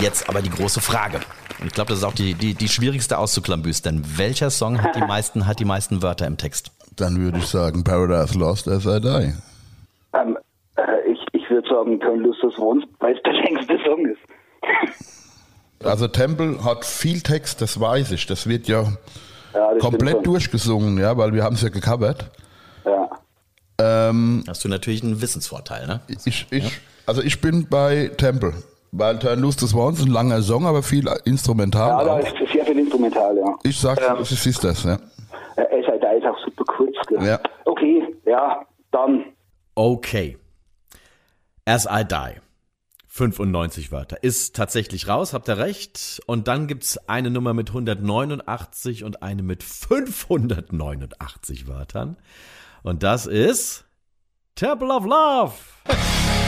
[0.00, 1.20] Jetzt aber die große Frage.
[1.60, 4.02] Und ich glaube, das ist auch die, die, die schwierigste auszuklambüstern.
[4.16, 6.70] Welcher Song hat die meisten, hat die meisten Wörter im Text?
[6.96, 9.34] Dann würde ich sagen Paradise Lost as I Die.
[10.14, 10.38] Ähm,
[10.76, 14.20] äh, ich ich würde sagen, Turn Loose Swans, weil es der längste Song ist.
[15.84, 18.26] Also Temple hat viel Text, das weiß ich.
[18.26, 18.82] Das wird ja,
[19.54, 22.30] Ja, das komplett durchgesungen, ja, weil wir haben es ja gecovert.
[22.84, 23.08] Ja.
[23.80, 26.00] Ähm, Hast du natürlich einen Wissensvorteil, ne?
[26.24, 28.54] ich, ich, Also ich bin bei Temple.
[28.90, 31.90] Weil Turn Loose the Swans ist ein langer Song, aber viel instrumental.
[31.90, 33.54] Ja, da ist sehr viel Instrumental, ja.
[33.62, 34.94] Ich sag, Ähm, es ist das, ja.
[35.56, 37.22] Äh, SID ist auch super kurz, gell?
[37.22, 37.38] Ja.
[37.66, 39.24] Okay, ja, dann
[39.74, 40.36] Okay.
[41.66, 42.40] As I Die.
[43.18, 44.22] 95 Wörter.
[44.22, 46.20] Ist tatsächlich raus, habt ihr recht.
[46.26, 52.16] Und dann gibt's eine Nummer mit 189 und eine mit 589 Wörtern.
[52.84, 53.84] Und das ist
[54.54, 55.52] Temple of Love.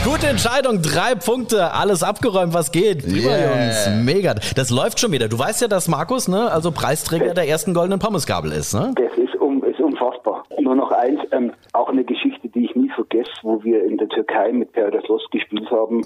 [0.05, 3.03] Gute Entscheidung, drei Punkte, alles abgeräumt, was geht.
[3.03, 3.65] Prima, Yeah.
[3.65, 4.33] Jungs, mega.
[4.55, 5.27] Das läuft schon wieder.
[5.27, 8.93] Du weißt ja, dass Markus, ne, also Preisträger der ersten goldenen Pommesgabel ist, ne?
[8.95, 10.45] das ist um, es unfassbar.
[10.59, 14.07] Nur noch eins, ähm, auch eine Geschichte, die ich nie vergesse, wo wir in der
[14.07, 16.01] Türkei mit Paradise Lost gespielt haben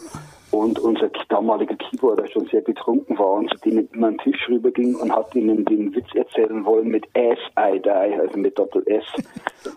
[0.51, 4.95] und unser damaliger Keyboarder schon sehr betrunken war und zu denen immer den Tisch rüberging
[4.95, 9.03] und hat ihnen den Witz erzählen wollen mit S, I die, also mit Doppel S.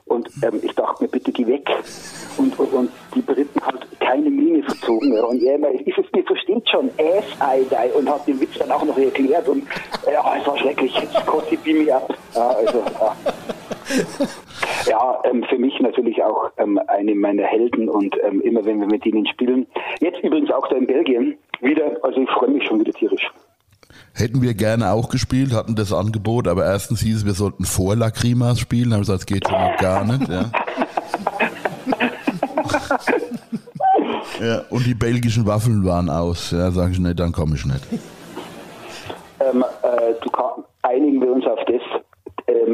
[0.07, 1.69] Und ähm, ich dachte mir, bitte geh weg.
[2.37, 5.13] Und, und, und die Briten halt keine Miene verzogen.
[5.13, 5.25] Ja.
[5.25, 8.71] Und er immer, ich, ihr versteht schon, S, I die und hat den Witz dann
[8.71, 9.65] auch noch erklärt und
[10.07, 12.15] ja, es war schrecklich, jetzt kostet die mir ab.
[12.35, 13.17] Ja, also, ja.
[14.87, 18.87] Ja, ähm, für mich natürlich auch ähm, eine meiner Helden und ähm, immer wenn wir
[18.87, 19.67] mit ihnen spielen.
[20.01, 23.31] Jetzt übrigens auch da in Belgien wieder, also ich freue mich schon wieder tierisch.
[24.15, 27.95] Hätten wir gerne auch gespielt, hatten das Angebot, aber erstens hieß es, wir sollten vor
[27.97, 30.29] Lacrimas spielen, aber das geht schon gar nicht.
[30.29, 30.51] Ja.
[34.41, 36.51] ja, und die belgischen Waffeln waren aus.
[36.51, 37.85] Ja, sage ich, nee, dann komme ich nicht.
[39.41, 41.83] Ähm, äh, du kann, einigen wir uns auf das,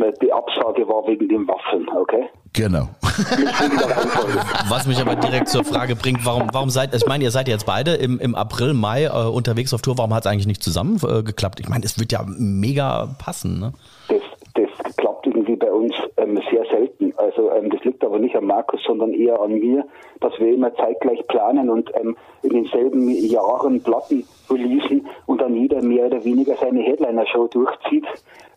[0.03, 2.29] ähm, die Absage war wegen den Waffen, okay?
[2.53, 2.89] Genau.
[4.69, 7.67] Was mich aber direkt zur Frage bringt, warum, warum seid, ich meine, ihr seid jetzt
[7.67, 11.01] beide im, im April, Mai äh, unterwegs auf Tour, warum hat es eigentlich nicht zusammen
[11.03, 11.61] äh, geklappt?
[11.61, 13.73] Ich meine, es wird ja mega passen, ne?
[14.09, 14.21] Das,
[14.55, 17.13] das klappt irgendwie bei uns ähm, sehr selten.
[17.17, 19.85] Also ähm, das liegt aber nicht an Markus, sondern eher an mir,
[20.21, 25.83] dass wir immer zeitgleich planen und ähm, in denselben Jahren Platten releasen und dann jeder
[25.83, 28.07] mehr oder weniger seine Headliner-Show durchzieht.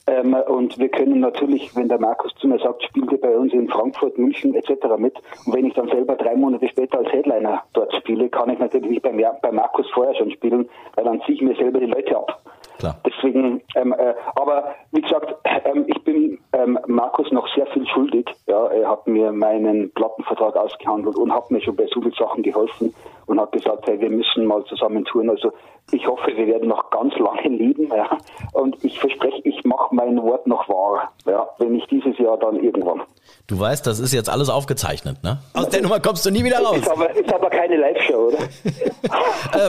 [0.08, 3.52] Ähm, und wir können natürlich, wenn der Markus zu mir sagt, spielt ihr bei uns
[3.54, 4.72] in Frankfurt, München etc.
[4.98, 5.16] mit.
[5.46, 8.90] Und wenn ich dann selber drei Monate später als Headliner dort spiele, kann ich natürlich
[8.90, 12.18] nicht bei, bei Markus vorher schon spielen, weil dann ziehe ich mir selber die Leute
[12.18, 12.42] ab.
[12.80, 12.96] Klar.
[13.06, 18.30] Deswegen, ähm, äh, aber wie gesagt, ähm, ich bin ähm, Markus noch sehr viel schuldig.
[18.46, 22.44] Ja, er hat mir meinen Plattenvertrag ausgehandelt und hat mir schon bei so vielen Sachen
[22.44, 22.94] geholfen
[23.28, 25.30] und hat gesagt, hey, wir müssen mal zusammen touren.
[25.30, 25.52] Also
[25.92, 27.90] ich hoffe, wir werden noch ganz lange leben.
[27.96, 28.18] Ja.
[28.54, 31.12] Und ich verspreche, ich mache mein Wort noch wahr.
[31.26, 33.04] Ja, wenn nicht dieses Jahr, dann irgendwann.
[33.48, 35.40] Du weißt, das ist jetzt alles aufgezeichnet, ne?
[35.54, 36.78] Aus der Nummer kommst du nie wieder raus.
[36.78, 38.38] Ist aber, ist aber keine Live-Show, oder?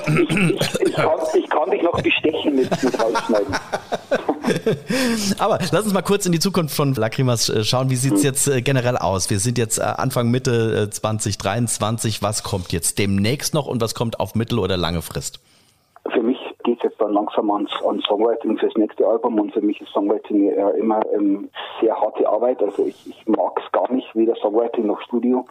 [0.06, 3.54] ich, ich, ich, kann, ich, kann, dich noch bestechen mit, mit rausschneiden.
[5.38, 7.90] aber lass uns mal kurz in die Zukunft von Lacrimas äh, schauen.
[7.90, 9.30] Wie sieht es jetzt äh, generell aus?
[9.30, 12.22] Wir sind jetzt äh, Anfang, Mitte 2023.
[12.22, 15.40] Was kommt jetzt demnächst noch und was kommt auf mittel- oder lange Frist?
[16.10, 19.60] für mich geht es jetzt dann langsam ans, ans Songwriting fürs nächste Album und für
[19.60, 21.48] mich ist Songwriting ja immer ähm,
[21.80, 22.62] sehr harte Arbeit.
[22.62, 25.44] Also ich, ich mag es gar nicht, weder Songwriting noch Studio.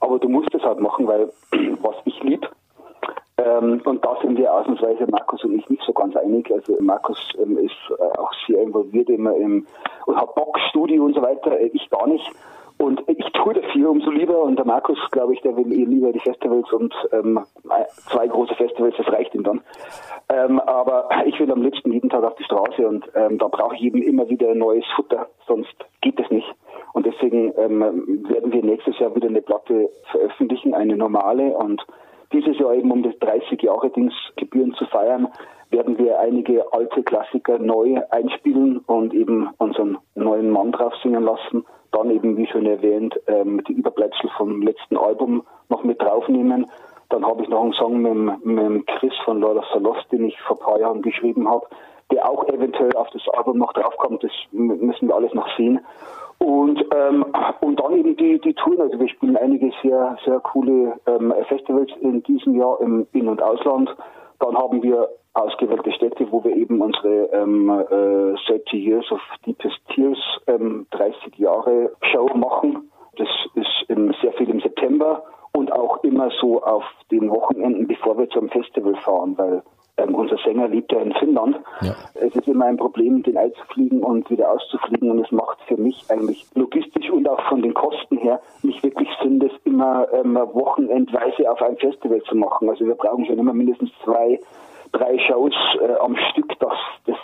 [0.00, 1.32] Aber du musst es halt machen, weil
[1.82, 2.48] was ich lieb,
[3.36, 6.50] ähm, und da sind wir ausnahmsweise Markus und ich nicht so ganz einig.
[6.52, 9.66] Also Markus ähm, ist äh, auch sehr involviert immer im
[10.06, 11.58] und hat Bock, Studio und so weiter.
[11.58, 12.30] Äh, ich gar nicht.
[12.76, 14.42] Und ich tue dafür umso lieber.
[14.42, 17.40] Und der Markus, glaube ich, der will eh lieber die Festivals und ähm,
[18.10, 19.60] zwei große Festivals, das reicht ihm dann.
[20.28, 23.76] Ähm, aber ich will am liebsten jeden Tag auf die Straße und ähm, da brauche
[23.76, 26.52] ich eben immer wieder neues Futter, sonst geht es nicht.
[26.92, 31.56] Und deswegen ähm, werden wir nächstes Jahr wieder eine Platte veröffentlichen, eine normale.
[31.56, 31.84] Und
[32.32, 35.28] dieses Jahr eben, um das 30 Jahre Dings Gebühren zu feiern,
[35.70, 41.64] werden wir einige alte Klassiker neu einspielen und eben unseren neuen Mann drauf singen lassen
[41.94, 46.66] dann eben, wie schon erwähnt, ähm, die Überbleibsel vom letzten Album noch mit draufnehmen.
[47.08, 50.56] Dann habe ich noch einen Song mit, mit Chris von Lola Salos, den ich vor
[50.58, 51.66] ein paar Jahren geschrieben habe,
[52.10, 54.24] der auch eventuell auf das Album noch draufkommt.
[54.24, 55.80] Das müssen wir alles noch sehen.
[56.38, 57.24] Und, ähm,
[57.60, 58.80] und dann eben die, die Touren.
[58.80, 63.42] Also wir spielen einige sehr, sehr coole ähm, Festivals in diesem Jahr im In- und
[63.42, 63.94] Ausland.
[64.40, 69.78] Dann haben wir ausgewählte Städte, wo wir eben unsere ähm, äh, 30 Years of Deepest
[69.88, 72.90] Tears ähm, 30 Jahre Show machen.
[73.16, 78.18] Das ist im, sehr viel im September und auch immer so auf den Wochenenden, bevor
[78.18, 79.62] wir zum Festival fahren, weil
[79.96, 81.56] ähm, unser Sänger lebt ja in Finnland.
[81.80, 81.94] Ja.
[82.14, 86.04] Es ist immer ein Problem, den einzufliegen und wieder auszufliegen und es macht für mich
[86.08, 91.50] eigentlich logistisch und auch von den Kosten her nicht wirklich Sinn, das immer ähm, wochenendweise
[91.50, 92.68] auf ein Festival zu machen.
[92.68, 94.40] Also wir brauchen schon immer mindestens zwei
[94.94, 96.72] drei Shows äh, am Stück, dass
[97.06, 97.16] das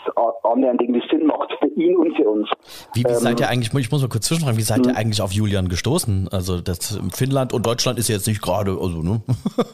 [0.44, 2.48] annähernd irgendwie Sinn macht für ihn und für uns.
[2.94, 4.96] Wie, wie ähm, seid ihr eigentlich, ich muss mal kurz zwischenfragen, wie seid ihr hm.
[4.96, 6.28] eigentlich auf Julian gestoßen?
[6.32, 9.22] Also das Finnland und Deutschland ist jetzt nicht gerade, also ne?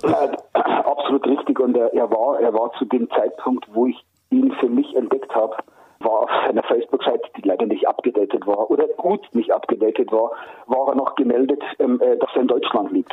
[0.84, 3.96] absolut richtig und er, er, war, er war zu dem Zeitpunkt, wo ich
[4.30, 5.56] ihn für mich entdeckt habe,
[6.00, 10.32] war auf seiner Facebook-Seite, die leider nicht abgedatet war oder gut nicht abgedatet war,
[10.66, 13.12] war er noch gemeldet, ähm, äh, dass er in Deutschland liegt.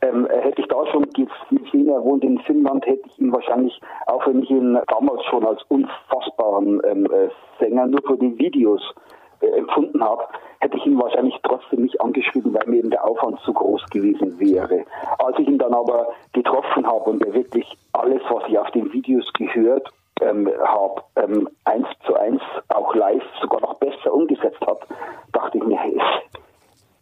[0.00, 3.80] Ähm, äh, hätte ich da schon gesehen, er wohnt in Finnland, hätte ich ihn wahrscheinlich,
[4.06, 7.28] auch wenn ich ihn damals schon als unfassbaren ähm, äh,
[7.58, 8.82] Sänger nur für die Videos
[9.40, 10.24] äh, empfunden habe,
[10.60, 14.38] hätte ich ihn wahrscheinlich trotzdem nicht angeschrieben, weil mir eben der Aufwand zu groß gewesen
[14.40, 14.84] wäre.
[15.18, 18.92] Als ich ihn dann aber getroffen habe und er wirklich alles, was ich auf den
[18.92, 24.80] Videos gehört ähm, habe, ähm, eins zu eins auch live sogar noch besser umgesetzt habe,
[25.32, 25.98] dachte ich mir, hey,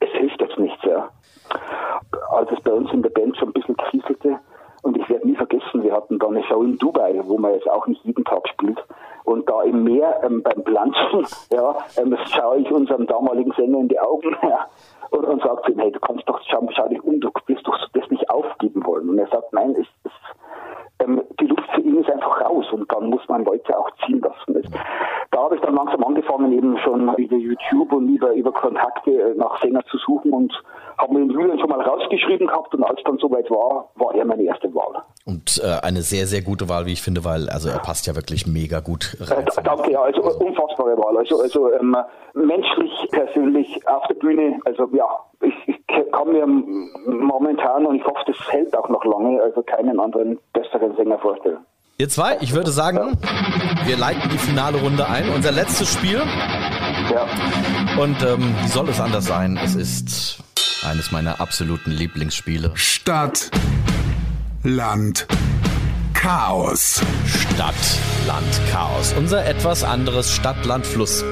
[0.00, 0.82] es, es hilft jetzt nichts.
[0.84, 1.08] Ja.
[2.30, 4.38] Als es bei uns in der Band schon ein bisschen kriselte,
[4.86, 7.68] und ich werde nie vergessen, wir hatten da eine Show in Dubai, wo man jetzt
[7.68, 8.78] auch nicht jeden Tag spielt.
[9.24, 13.88] Und da im Meer ähm, beim Planschen, ja, ähm, schaue ich unserem damaligen Sänger in
[13.88, 14.68] die Augen ja,
[15.10, 17.66] und, und sage zu ihm, hey, du kannst doch, schau, schau dich um, du wirst
[17.66, 19.08] doch das nicht aufgeben wollen.
[19.08, 20.12] Und er sagt, nein, es, es
[21.00, 24.20] ähm, die Luft für ihn ist einfach raus und dann muss man Leute auch ziehen
[24.20, 24.56] lassen.
[24.56, 24.70] Es,
[25.30, 29.34] da habe ich dann langsam angefangen, eben schon über YouTube und über, über Kontakte äh,
[29.34, 30.52] nach Sänger zu suchen und
[30.98, 34.24] habe mir den Julian schon mal rausgeschrieben gehabt und als dann soweit war, war er
[34.24, 35.02] meine erste Wahl.
[35.26, 38.14] Und äh, eine sehr, sehr gute Wahl, wie ich finde, weil also er passt ja
[38.14, 39.46] wirklich mega gut rein.
[39.46, 41.18] Äh, danke, ja, also unfassbare Wahl.
[41.18, 41.96] Also, also ähm,
[42.34, 45.08] menschlich, persönlich, auf der Bühne, also ja,
[45.42, 50.00] ich, ich kann mir momentan und ich hoffe, das hält auch noch lange, also keinen
[50.00, 51.58] anderen besseren Sänger vorstellen.
[51.98, 53.16] Ihr zwei, ich würde sagen,
[53.86, 55.30] wir leiten die finale Runde ein.
[55.30, 56.20] Unser letztes Spiel.
[57.10, 57.26] Ja.
[57.98, 59.58] Und ähm, wie soll es anders sein?
[59.62, 60.38] Es ist
[60.86, 62.72] eines meiner absoluten Lieblingsspiele.
[62.74, 63.50] Stadt,
[64.62, 65.26] Land,
[66.12, 67.02] Chaos.
[67.24, 67.74] Stadt,
[68.26, 69.14] Land, Chaos.
[69.16, 71.24] Unser etwas anderes Stadt, Land, Fluss.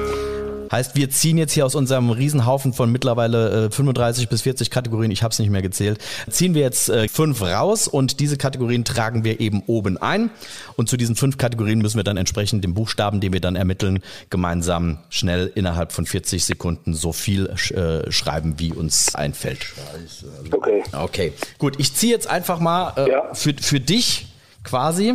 [0.75, 5.09] Heißt, wir ziehen jetzt hier aus unserem Riesenhaufen von mittlerweile äh, 35 bis 40 Kategorien,
[5.09, 5.99] ich habe es nicht mehr gezählt,
[6.29, 10.31] ziehen wir jetzt äh, fünf raus und diese Kategorien tragen wir eben oben ein.
[10.75, 14.03] Und zu diesen fünf Kategorien müssen wir dann entsprechend den Buchstaben, den wir dann ermitteln,
[14.29, 19.63] gemeinsam schnell innerhalb von 40 Sekunden so viel äh, schreiben, wie uns einfällt.
[19.63, 20.25] Scheiße.
[20.51, 20.83] Okay.
[20.91, 23.33] Okay, gut, ich ziehe jetzt einfach mal äh, Ja.
[23.33, 24.27] für, für dich
[24.65, 25.13] quasi.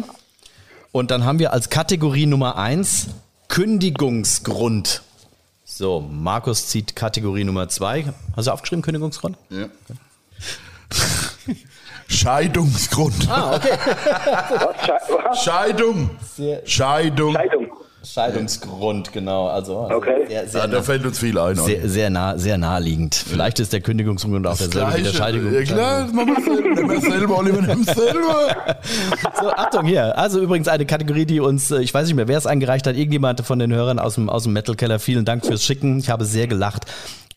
[0.91, 3.09] Und dann haben wir als Kategorie Nummer eins
[3.49, 5.03] Kündigungsgrund.
[5.81, 8.05] So, Markus zieht Kategorie Nummer zwei.
[8.37, 9.39] Hast du aufgeschrieben, Kündigungsgrund?
[9.49, 9.65] Ja.
[12.07, 13.27] Scheidungsgrund.
[13.31, 13.71] Ah, okay.
[15.25, 15.43] Was?
[15.43, 16.11] Scheidung.
[16.67, 17.33] Scheidung.
[17.33, 17.71] Scheidung.
[18.03, 19.49] Scheidungsgrund, genau.
[19.49, 20.27] Also, also Okay.
[20.29, 21.57] sehr, Ja, sehr, da fällt uns viel ein.
[21.57, 23.15] sehr, sehr, nah, sehr naheliegend.
[23.15, 25.53] Vielleicht ist der Kündigungsgrund auch derselbe wie der Scheidung.
[25.53, 27.45] Ja klar, das machen wir selber.
[27.45, 28.57] Wir selber.
[29.41, 30.19] So, Achtung hier.
[30.19, 32.97] Also übrigens eine Kategorie, die uns, äh, ich weiß nicht mehr, wer es eingereicht hat,
[32.97, 34.99] irgendjemand von den Hörern aus dem, aus dem Metal Keller.
[34.99, 35.99] Vielen Dank fürs Schicken.
[35.99, 36.85] Ich habe sehr gelacht.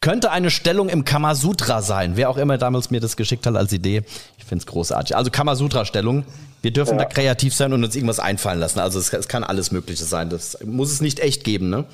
[0.04, 2.18] Könnte eine Stellung im Kamasutra sein.
[2.18, 4.04] Wer auch immer damals mir das geschickt hat als Idee.
[4.38, 5.16] Ich finde es großartig.
[5.16, 6.26] Also Kamasutra-Stellung.
[6.62, 8.80] Wir dürfen da kreativ sein und uns irgendwas einfallen lassen.
[8.80, 10.30] Also es, es kann alles Mögliche sein.
[10.30, 11.86] Das muss es nicht echt geben, ne?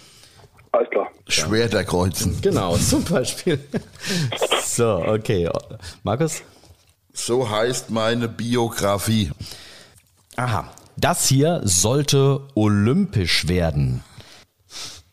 [0.71, 1.07] Alles klar.
[1.27, 2.39] Schwerter kreuzen.
[2.41, 3.59] Genau, zum Beispiel.
[4.63, 5.47] So, okay.
[6.01, 6.41] Markus?
[7.13, 9.29] So heißt meine Biografie.
[10.35, 10.67] Aha.
[10.97, 14.03] Das hier sollte olympisch werden.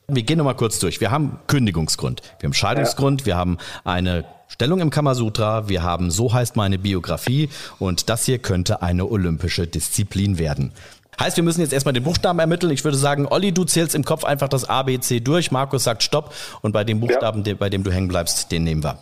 [0.08, 1.00] Wir gehen nochmal kurz durch.
[1.00, 6.32] Wir haben Kündigungsgrund, wir haben Scheidungsgrund, wir haben eine Stellung im Kamasutra, wir haben So
[6.32, 7.48] heißt meine Biografie
[7.80, 10.72] und das hier könnte eine olympische Disziplin werden.
[11.18, 12.70] Heißt, wir müssen jetzt erstmal den Buchstaben ermitteln.
[12.70, 15.50] Ich würde sagen, Olli, du zählst im Kopf einfach das A, B, C durch.
[15.50, 16.32] Markus sagt Stopp
[16.62, 18.98] und bei dem Buchstaben, der- bei dem du hängen bleibst, den nehmen wir.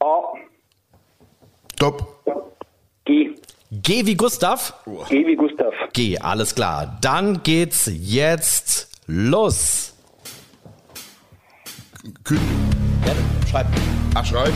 [0.00, 0.06] A,
[1.74, 2.22] Stopp.
[3.04, 3.34] G.
[3.70, 4.72] G wie Gustav?
[5.10, 5.74] G wie Gustav.
[5.92, 6.96] G, alles klar.
[7.02, 9.94] Dann geht's jetzt los.
[12.24, 12.38] Kün
[13.06, 13.12] Ja,
[13.48, 13.66] schreib.
[14.14, 14.54] Ach, schreiben.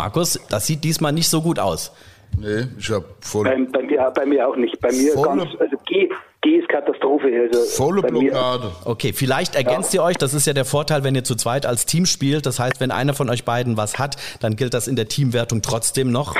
[0.00, 1.92] Markus, das sieht diesmal nicht so gut aus.
[2.38, 4.80] Nee, ich hab voll, Bei, bei, mir, bei mir auch nicht.
[4.80, 6.08] Bei mir Volle- ganz, also G,
[6.42, 7.26] G ist Katastrophe.
[7.52, 8.70] Also volle mir- Blockade.
[8.84, 10.16] Okay, vielleicht ergänzt ihr euch.
[10.16, 12.46] Das ist ja der Vorteil, wenn ihr zu zweit als Team spielt.
[12.46, 15.60] Das heißt, wenn einer von euch beiden was hat, dann gilt das in der Teamwertung
[15.60, 16.36] trotzdem noch.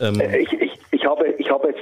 [0.00, 1.80] Ähm, Äh, Ich, ich, ich, habe, ich habe jetzt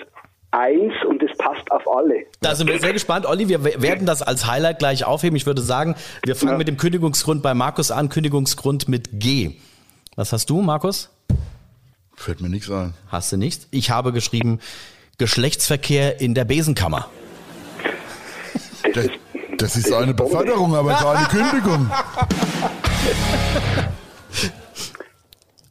[0.50, 2.24] eins und es passt auf alle.
[2.40, 3.26] da sind wir sehr gespannt.
[3.26, 5.36] Olli, wir we- werden das als Highlight gleich aufheben.
[5.36, 5.94] Ich würde sagen,
[6.24, 6.58] wir fangen Ja.
[6.58, 8.08] mit dem Kündigungsgrund bei Markus an.
[8.08, 9.52] Kündigungsgrund mit G.
[10.16, 11.10] Was hast du, Markus?
[12.14, 12.94] Fällt mir nichts ein.
[13.08, 13.66] Hast du nichts?
[13.70, 14.60] Ich habe geschrieben,
[15.18, 17.08] Geschlechtsverkehr in der Besenkammer.
[18.94, 19.08] Das
[19.56, 21.90] Das, ist, eine Beförderung, aber keine Kündigung.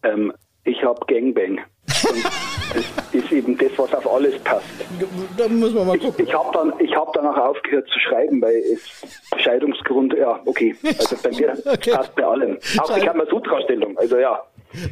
[0.03, 0.33] ähm,
[0.63, 1.59] ich habe Gangbang.
[2.03, 2.83] Das
[3.23, 4.65] ist eben das, was auf alles passt.
[5.37, 6.25] Da müssen wir mal gucken.
[6.25, 8.81] Ich habe dann, ich hab danach aufgehört zu schreiben, weil es
[9.41, 10.75] Scheidungsgrund, ja, okay.
[10.97, 11.91] Also bei mir Okay.
[11.91, 12.57] passt bei allem.
[12.77, 14.39] Auch die Scheid- Kamasutra-Stellung, also ja.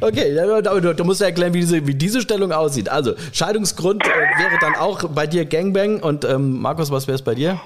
[0.02, 2.90] Okay, du, du musst ja erklären, wie diese, wie diese Stellung aussieht.
[2.90, 7.22] Also, Scheidungsgrund äh, wäre dann auch bei dir Gangbang und ähm, Markus, was wäre es
[7.22, 7.58] bei dir?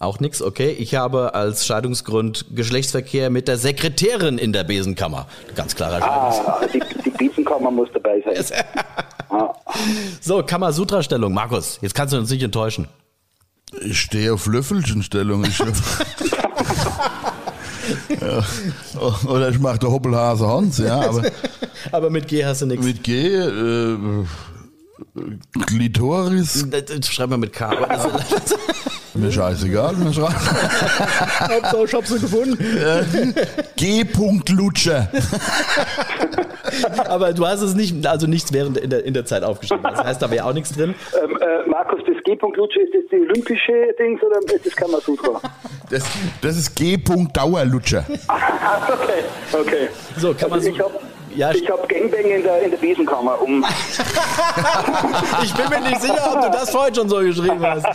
[0.00, 0.70] Auch nix, okay.
[0.78, 5.28] Ich habe als Scheidungsgrund Geschlechtsverkehr mit der Sekretärin in der Besenkammer.
[5.54, 6.60] Ganz klarer Ah,
[7.50, 8.34] Besenkammer muss dabei sein.
[9.30, 9.52] ah.
[10.20, 11.32] So, Kamasutra-Stellung.
[11.32, 12.88] Markus, jetzt kannst du uns nicht enttäuschen.
[13.82, 15.44] Ich stehe auf Löffelchenstellung.
[15.44, 15.58] Ich,
[18.20, 18.44] ja.
[19.26, 21.00] Oder ich mache der Hoppelhase Hans, ja.
[21.00, 21.22] Aber,
[21.92, 22.84] aber mit G hast du nichts.
[22.84, 23.96] Mit G, äh,
[25.66, 26.66] Glitoris.
[27.08, 27.70] Schreib mal mit K.
[29.14, 30.34] Mir scheißegal, mir schreiben.
[31.40, 33.34] Hauptsache, ich hab sie gefunden.
[33.76, 34.04] G.
[34.50, 35.08] Lutsche.
[37.08, 39.82] Aber du hast es nicht, also nichts während in der, in der Zeit aufgeschrieben.
[39.82, 40.94] Das heißt, da wäre auch nichts drin.
[41.22, 42.38] Ähm, äh, Markus, das G.
[42.56, 45.40] Lutsche, ist das die olympische Dings oder ist das Kamasutra?
[45.90, 46.04] Das,
[46.42, 46.96] das ist G.
[47.32, 48.04] Dauerlutsche.
[48.08, 49.88] okay, okay.
[50.16, 50.84] So, Kamasutra.
[50.84, 51.00] Also
[51.36, 53.40] ja, ich habe Gangbang in der, in der Besenkammer.
[53.40, 53.64] Um
[55.44, 57.86] ich bin mir nicht sicher, ob du das vorhin schon so geschrieben hast.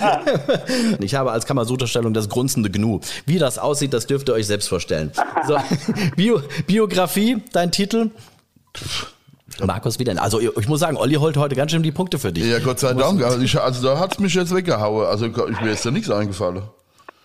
[0.99, 2.99] ich habe als Kamasutra-Stellung das grunzende Gnu.
[3.25, 5.11] Wie das aussieht, das dürft ihr euch selbst vorstellen.
[5.47, 5.57] So,
[6.15, 8.11] Bio, Biografie, dein Titel?
[9.63, 10.17] Markus, wie denn?
[10.17, 12.45] Also ich muss sagen, Olli holt heute ganz schön die Punkte für dich.
[12.45, 13.23] Ja, Gott sei Dank.
[13.23, 15.05] Also, ich, also da hat es mich jetzt weggehauen.
[15.05, 16.63] Also mir ist da nichts eingefallen.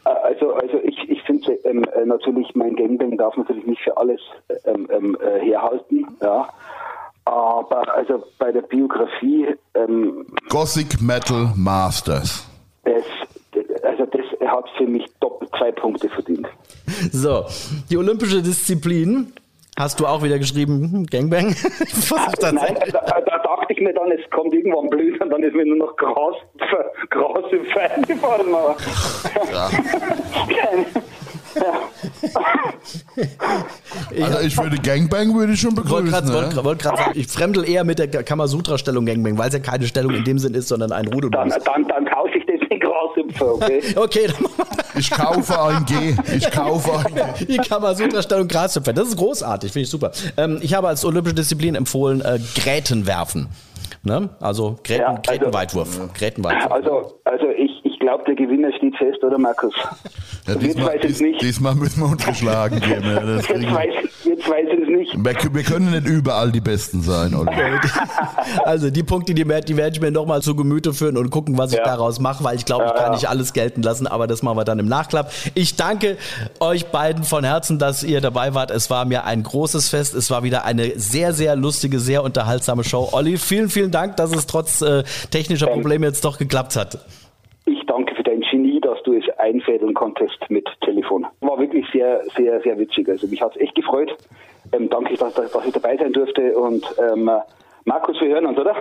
[0.05, 4.21] Also, also ich, ich finde ähm, natürlich, mein Gangbang darf natürlich nicht für alles
[4.65, 6.07] ähm, ähm, äh, herhalten.
[6.23, 6.49] Ja.
[7.25, 9.49] Aber also bei der Biografie.
[9.75, 12.47] Ähm, Gothic Metal Masters.
[12.85, 13.05] Das,
[13.83, 16.47] also das hat für mich doppelt zwei Punkte verdient.
[17.13, 17.45] So,
[17.89, 19.33] die olympische Disziplin
[19.81, 21.47] Hast du auch wieder geschrieben, hm, Gangbang?
[22.53, 25.65] Nein, da, da, dachte ich mir dann, es kommt irgendwann blöd und dann ist mir
[25.65, 26.37] nur noch Gras,
[27.09, 28.49] Gras im Feind gefallen.
[29.51, 29.71] Ja.
[34.23, 36.13] Also ich würde Gangbang würde ich schon begrüßen.
[36.13, 36.65] Wollte gerade ne?
[36.65, 40.25] wollt sagen, ich fremdel eher mit der Kamasutra-Stellung Gangbang, weil es ja keine Stellung in
[40.25, 41.31] dem Sinn ist, sondern ein Rudel.
[41.31, 42.45] Dann, dann, dann tausche ich
[43.07, 43.83] das Grashüpfer, okay?
[43.97, 44.67] okay, dann
[44.99, 46.15] Ich kaufe ein G.
[46.37, 47.45] Ich kaufe ein G.
[47.47, 50.13] Die Kamasutra-Stellung Grashüpfer, das ist großartig, finde ich super.
[50.37, 53.49] Ähm, ich habe als olympische Disziplin empfohlen, äh, Gräten werfen.
[54.03, 54.31] Ne?
[54.41, 56.15] Also Gräten, ja, also, Grätenweitwurf.
[56.15, 56.73] Grätenweitwurf.
[56.73, 59.75] Also, also ich, ich glaube, der Gewinner steht fest, oder Markus?
[60.47, 63.05] Ja, diesmal, dies, diesmal, müssen wir uns geschlagen geben.
[63.05, 65.25] jetzt, weiß, jetzt weiß ich es nicht.
[65.25, 67.53] Wir, wir, können nicht überall die Besten sein, oder?
[68.65, 71.73] Also die Punkte, die, die werde ich mir nochmal zu Gemüte führen und gucken, was
[71.73, 71.85] ich ja.
[71.85, 74.65] daraus mache, weil ich glaube, ich kann nicht alles gelten lassen, aber das machen wir
[74.65, 75.31] dann im Nachklapp.
[75.55, 76.17] Ich danke
[76.59, 78.71] euch beiden von Herzen, dass ihr dabei wart.
[78.71, 80.15] Es war mir ein großes Fest.
[80.15, 83.09] Es war wieder eine sehr, sehr lustige, sehr unterhaltsame Show.
[83.13, 86.99] Olli, vielen, vielen Dank, dass es trotz äh, technischer Probleme jetzt doch geklappt hat.
[87.67, 91.27] Ich danke für dein Genie, dass du es einfädeln konntest mit Telefon.
[91.41, 93.09] War wirklich sehr, sehr, sehr witzig.
[93.09, 94.17] Also mich hat es echt gefreut.
[94.73, 97.31] Ähm, danke, dass, dass, ich dabei sein durfte und ähm,
[97.87, 98.77] Markus, wir hören uns, oder?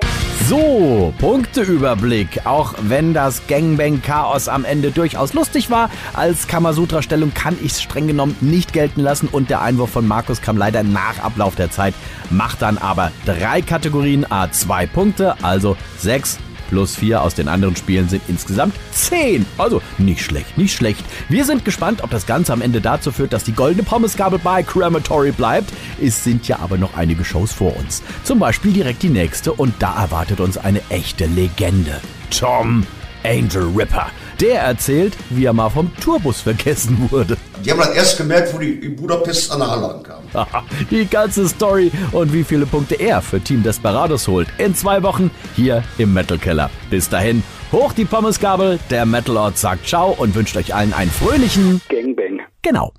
[0.45, 2.45] So, Punkteüberblick.
[2.45, 8.07] Auch wenn das Gangbang-Chaos am Ende durchaus lustig war, als Kamasutra-Stellung kann ich es streng
[8.07, 11.93] genommen nicht gelten lassen und der Einwurf von Markus kam leider nach Ablauf der Zeit,
[12.29, 16.37] macht dann aber drei Kategorien A2 Punkte, also sechs
[16.69, 19.45] plus 4 aus den anderen Spielen sind insgesamt 10.
[19.57, 21.03] Also nicht schlecht, nicht schlecht.
[21.27, 24.63] Wir sind gespannt, ob das Ganze am Ende dazu führt, dass die goldene Pommesgabel bei
[24.63, 25.73] Crematory bleibt.
[26.01, 28.03] Es sind ja aber noch einige Shows vor uns.
[28.23, 31.99] Zum Beispiel direkt die nächste und da erwartet uns eine echte Legende.
[32.29, 32.85] Tom
[33.23, 34.07] Angel Ripper.
[34.39, 37.35] Der erzählt, wie er mal vom Tourbus vergessen wurde.
[37.65, 40.29] Die haben das erst gemerkt, wo die in Budapest an der Halle ankamen.
[40.91, 44.47] die ganze Story und wie viele Punkte er für Team Desperados holt.
[44.57, 46.69] In zwei Wochen hier im Metal Keller.
[46.89, 48.79] Bis dahin, hoch die Pommesgabel.
[48.89, 52.39] Der Metal Lord sagt Ciao und wünscht euch allen einen fröhlichen Gangbang.
[52.61, 52.93] Genau.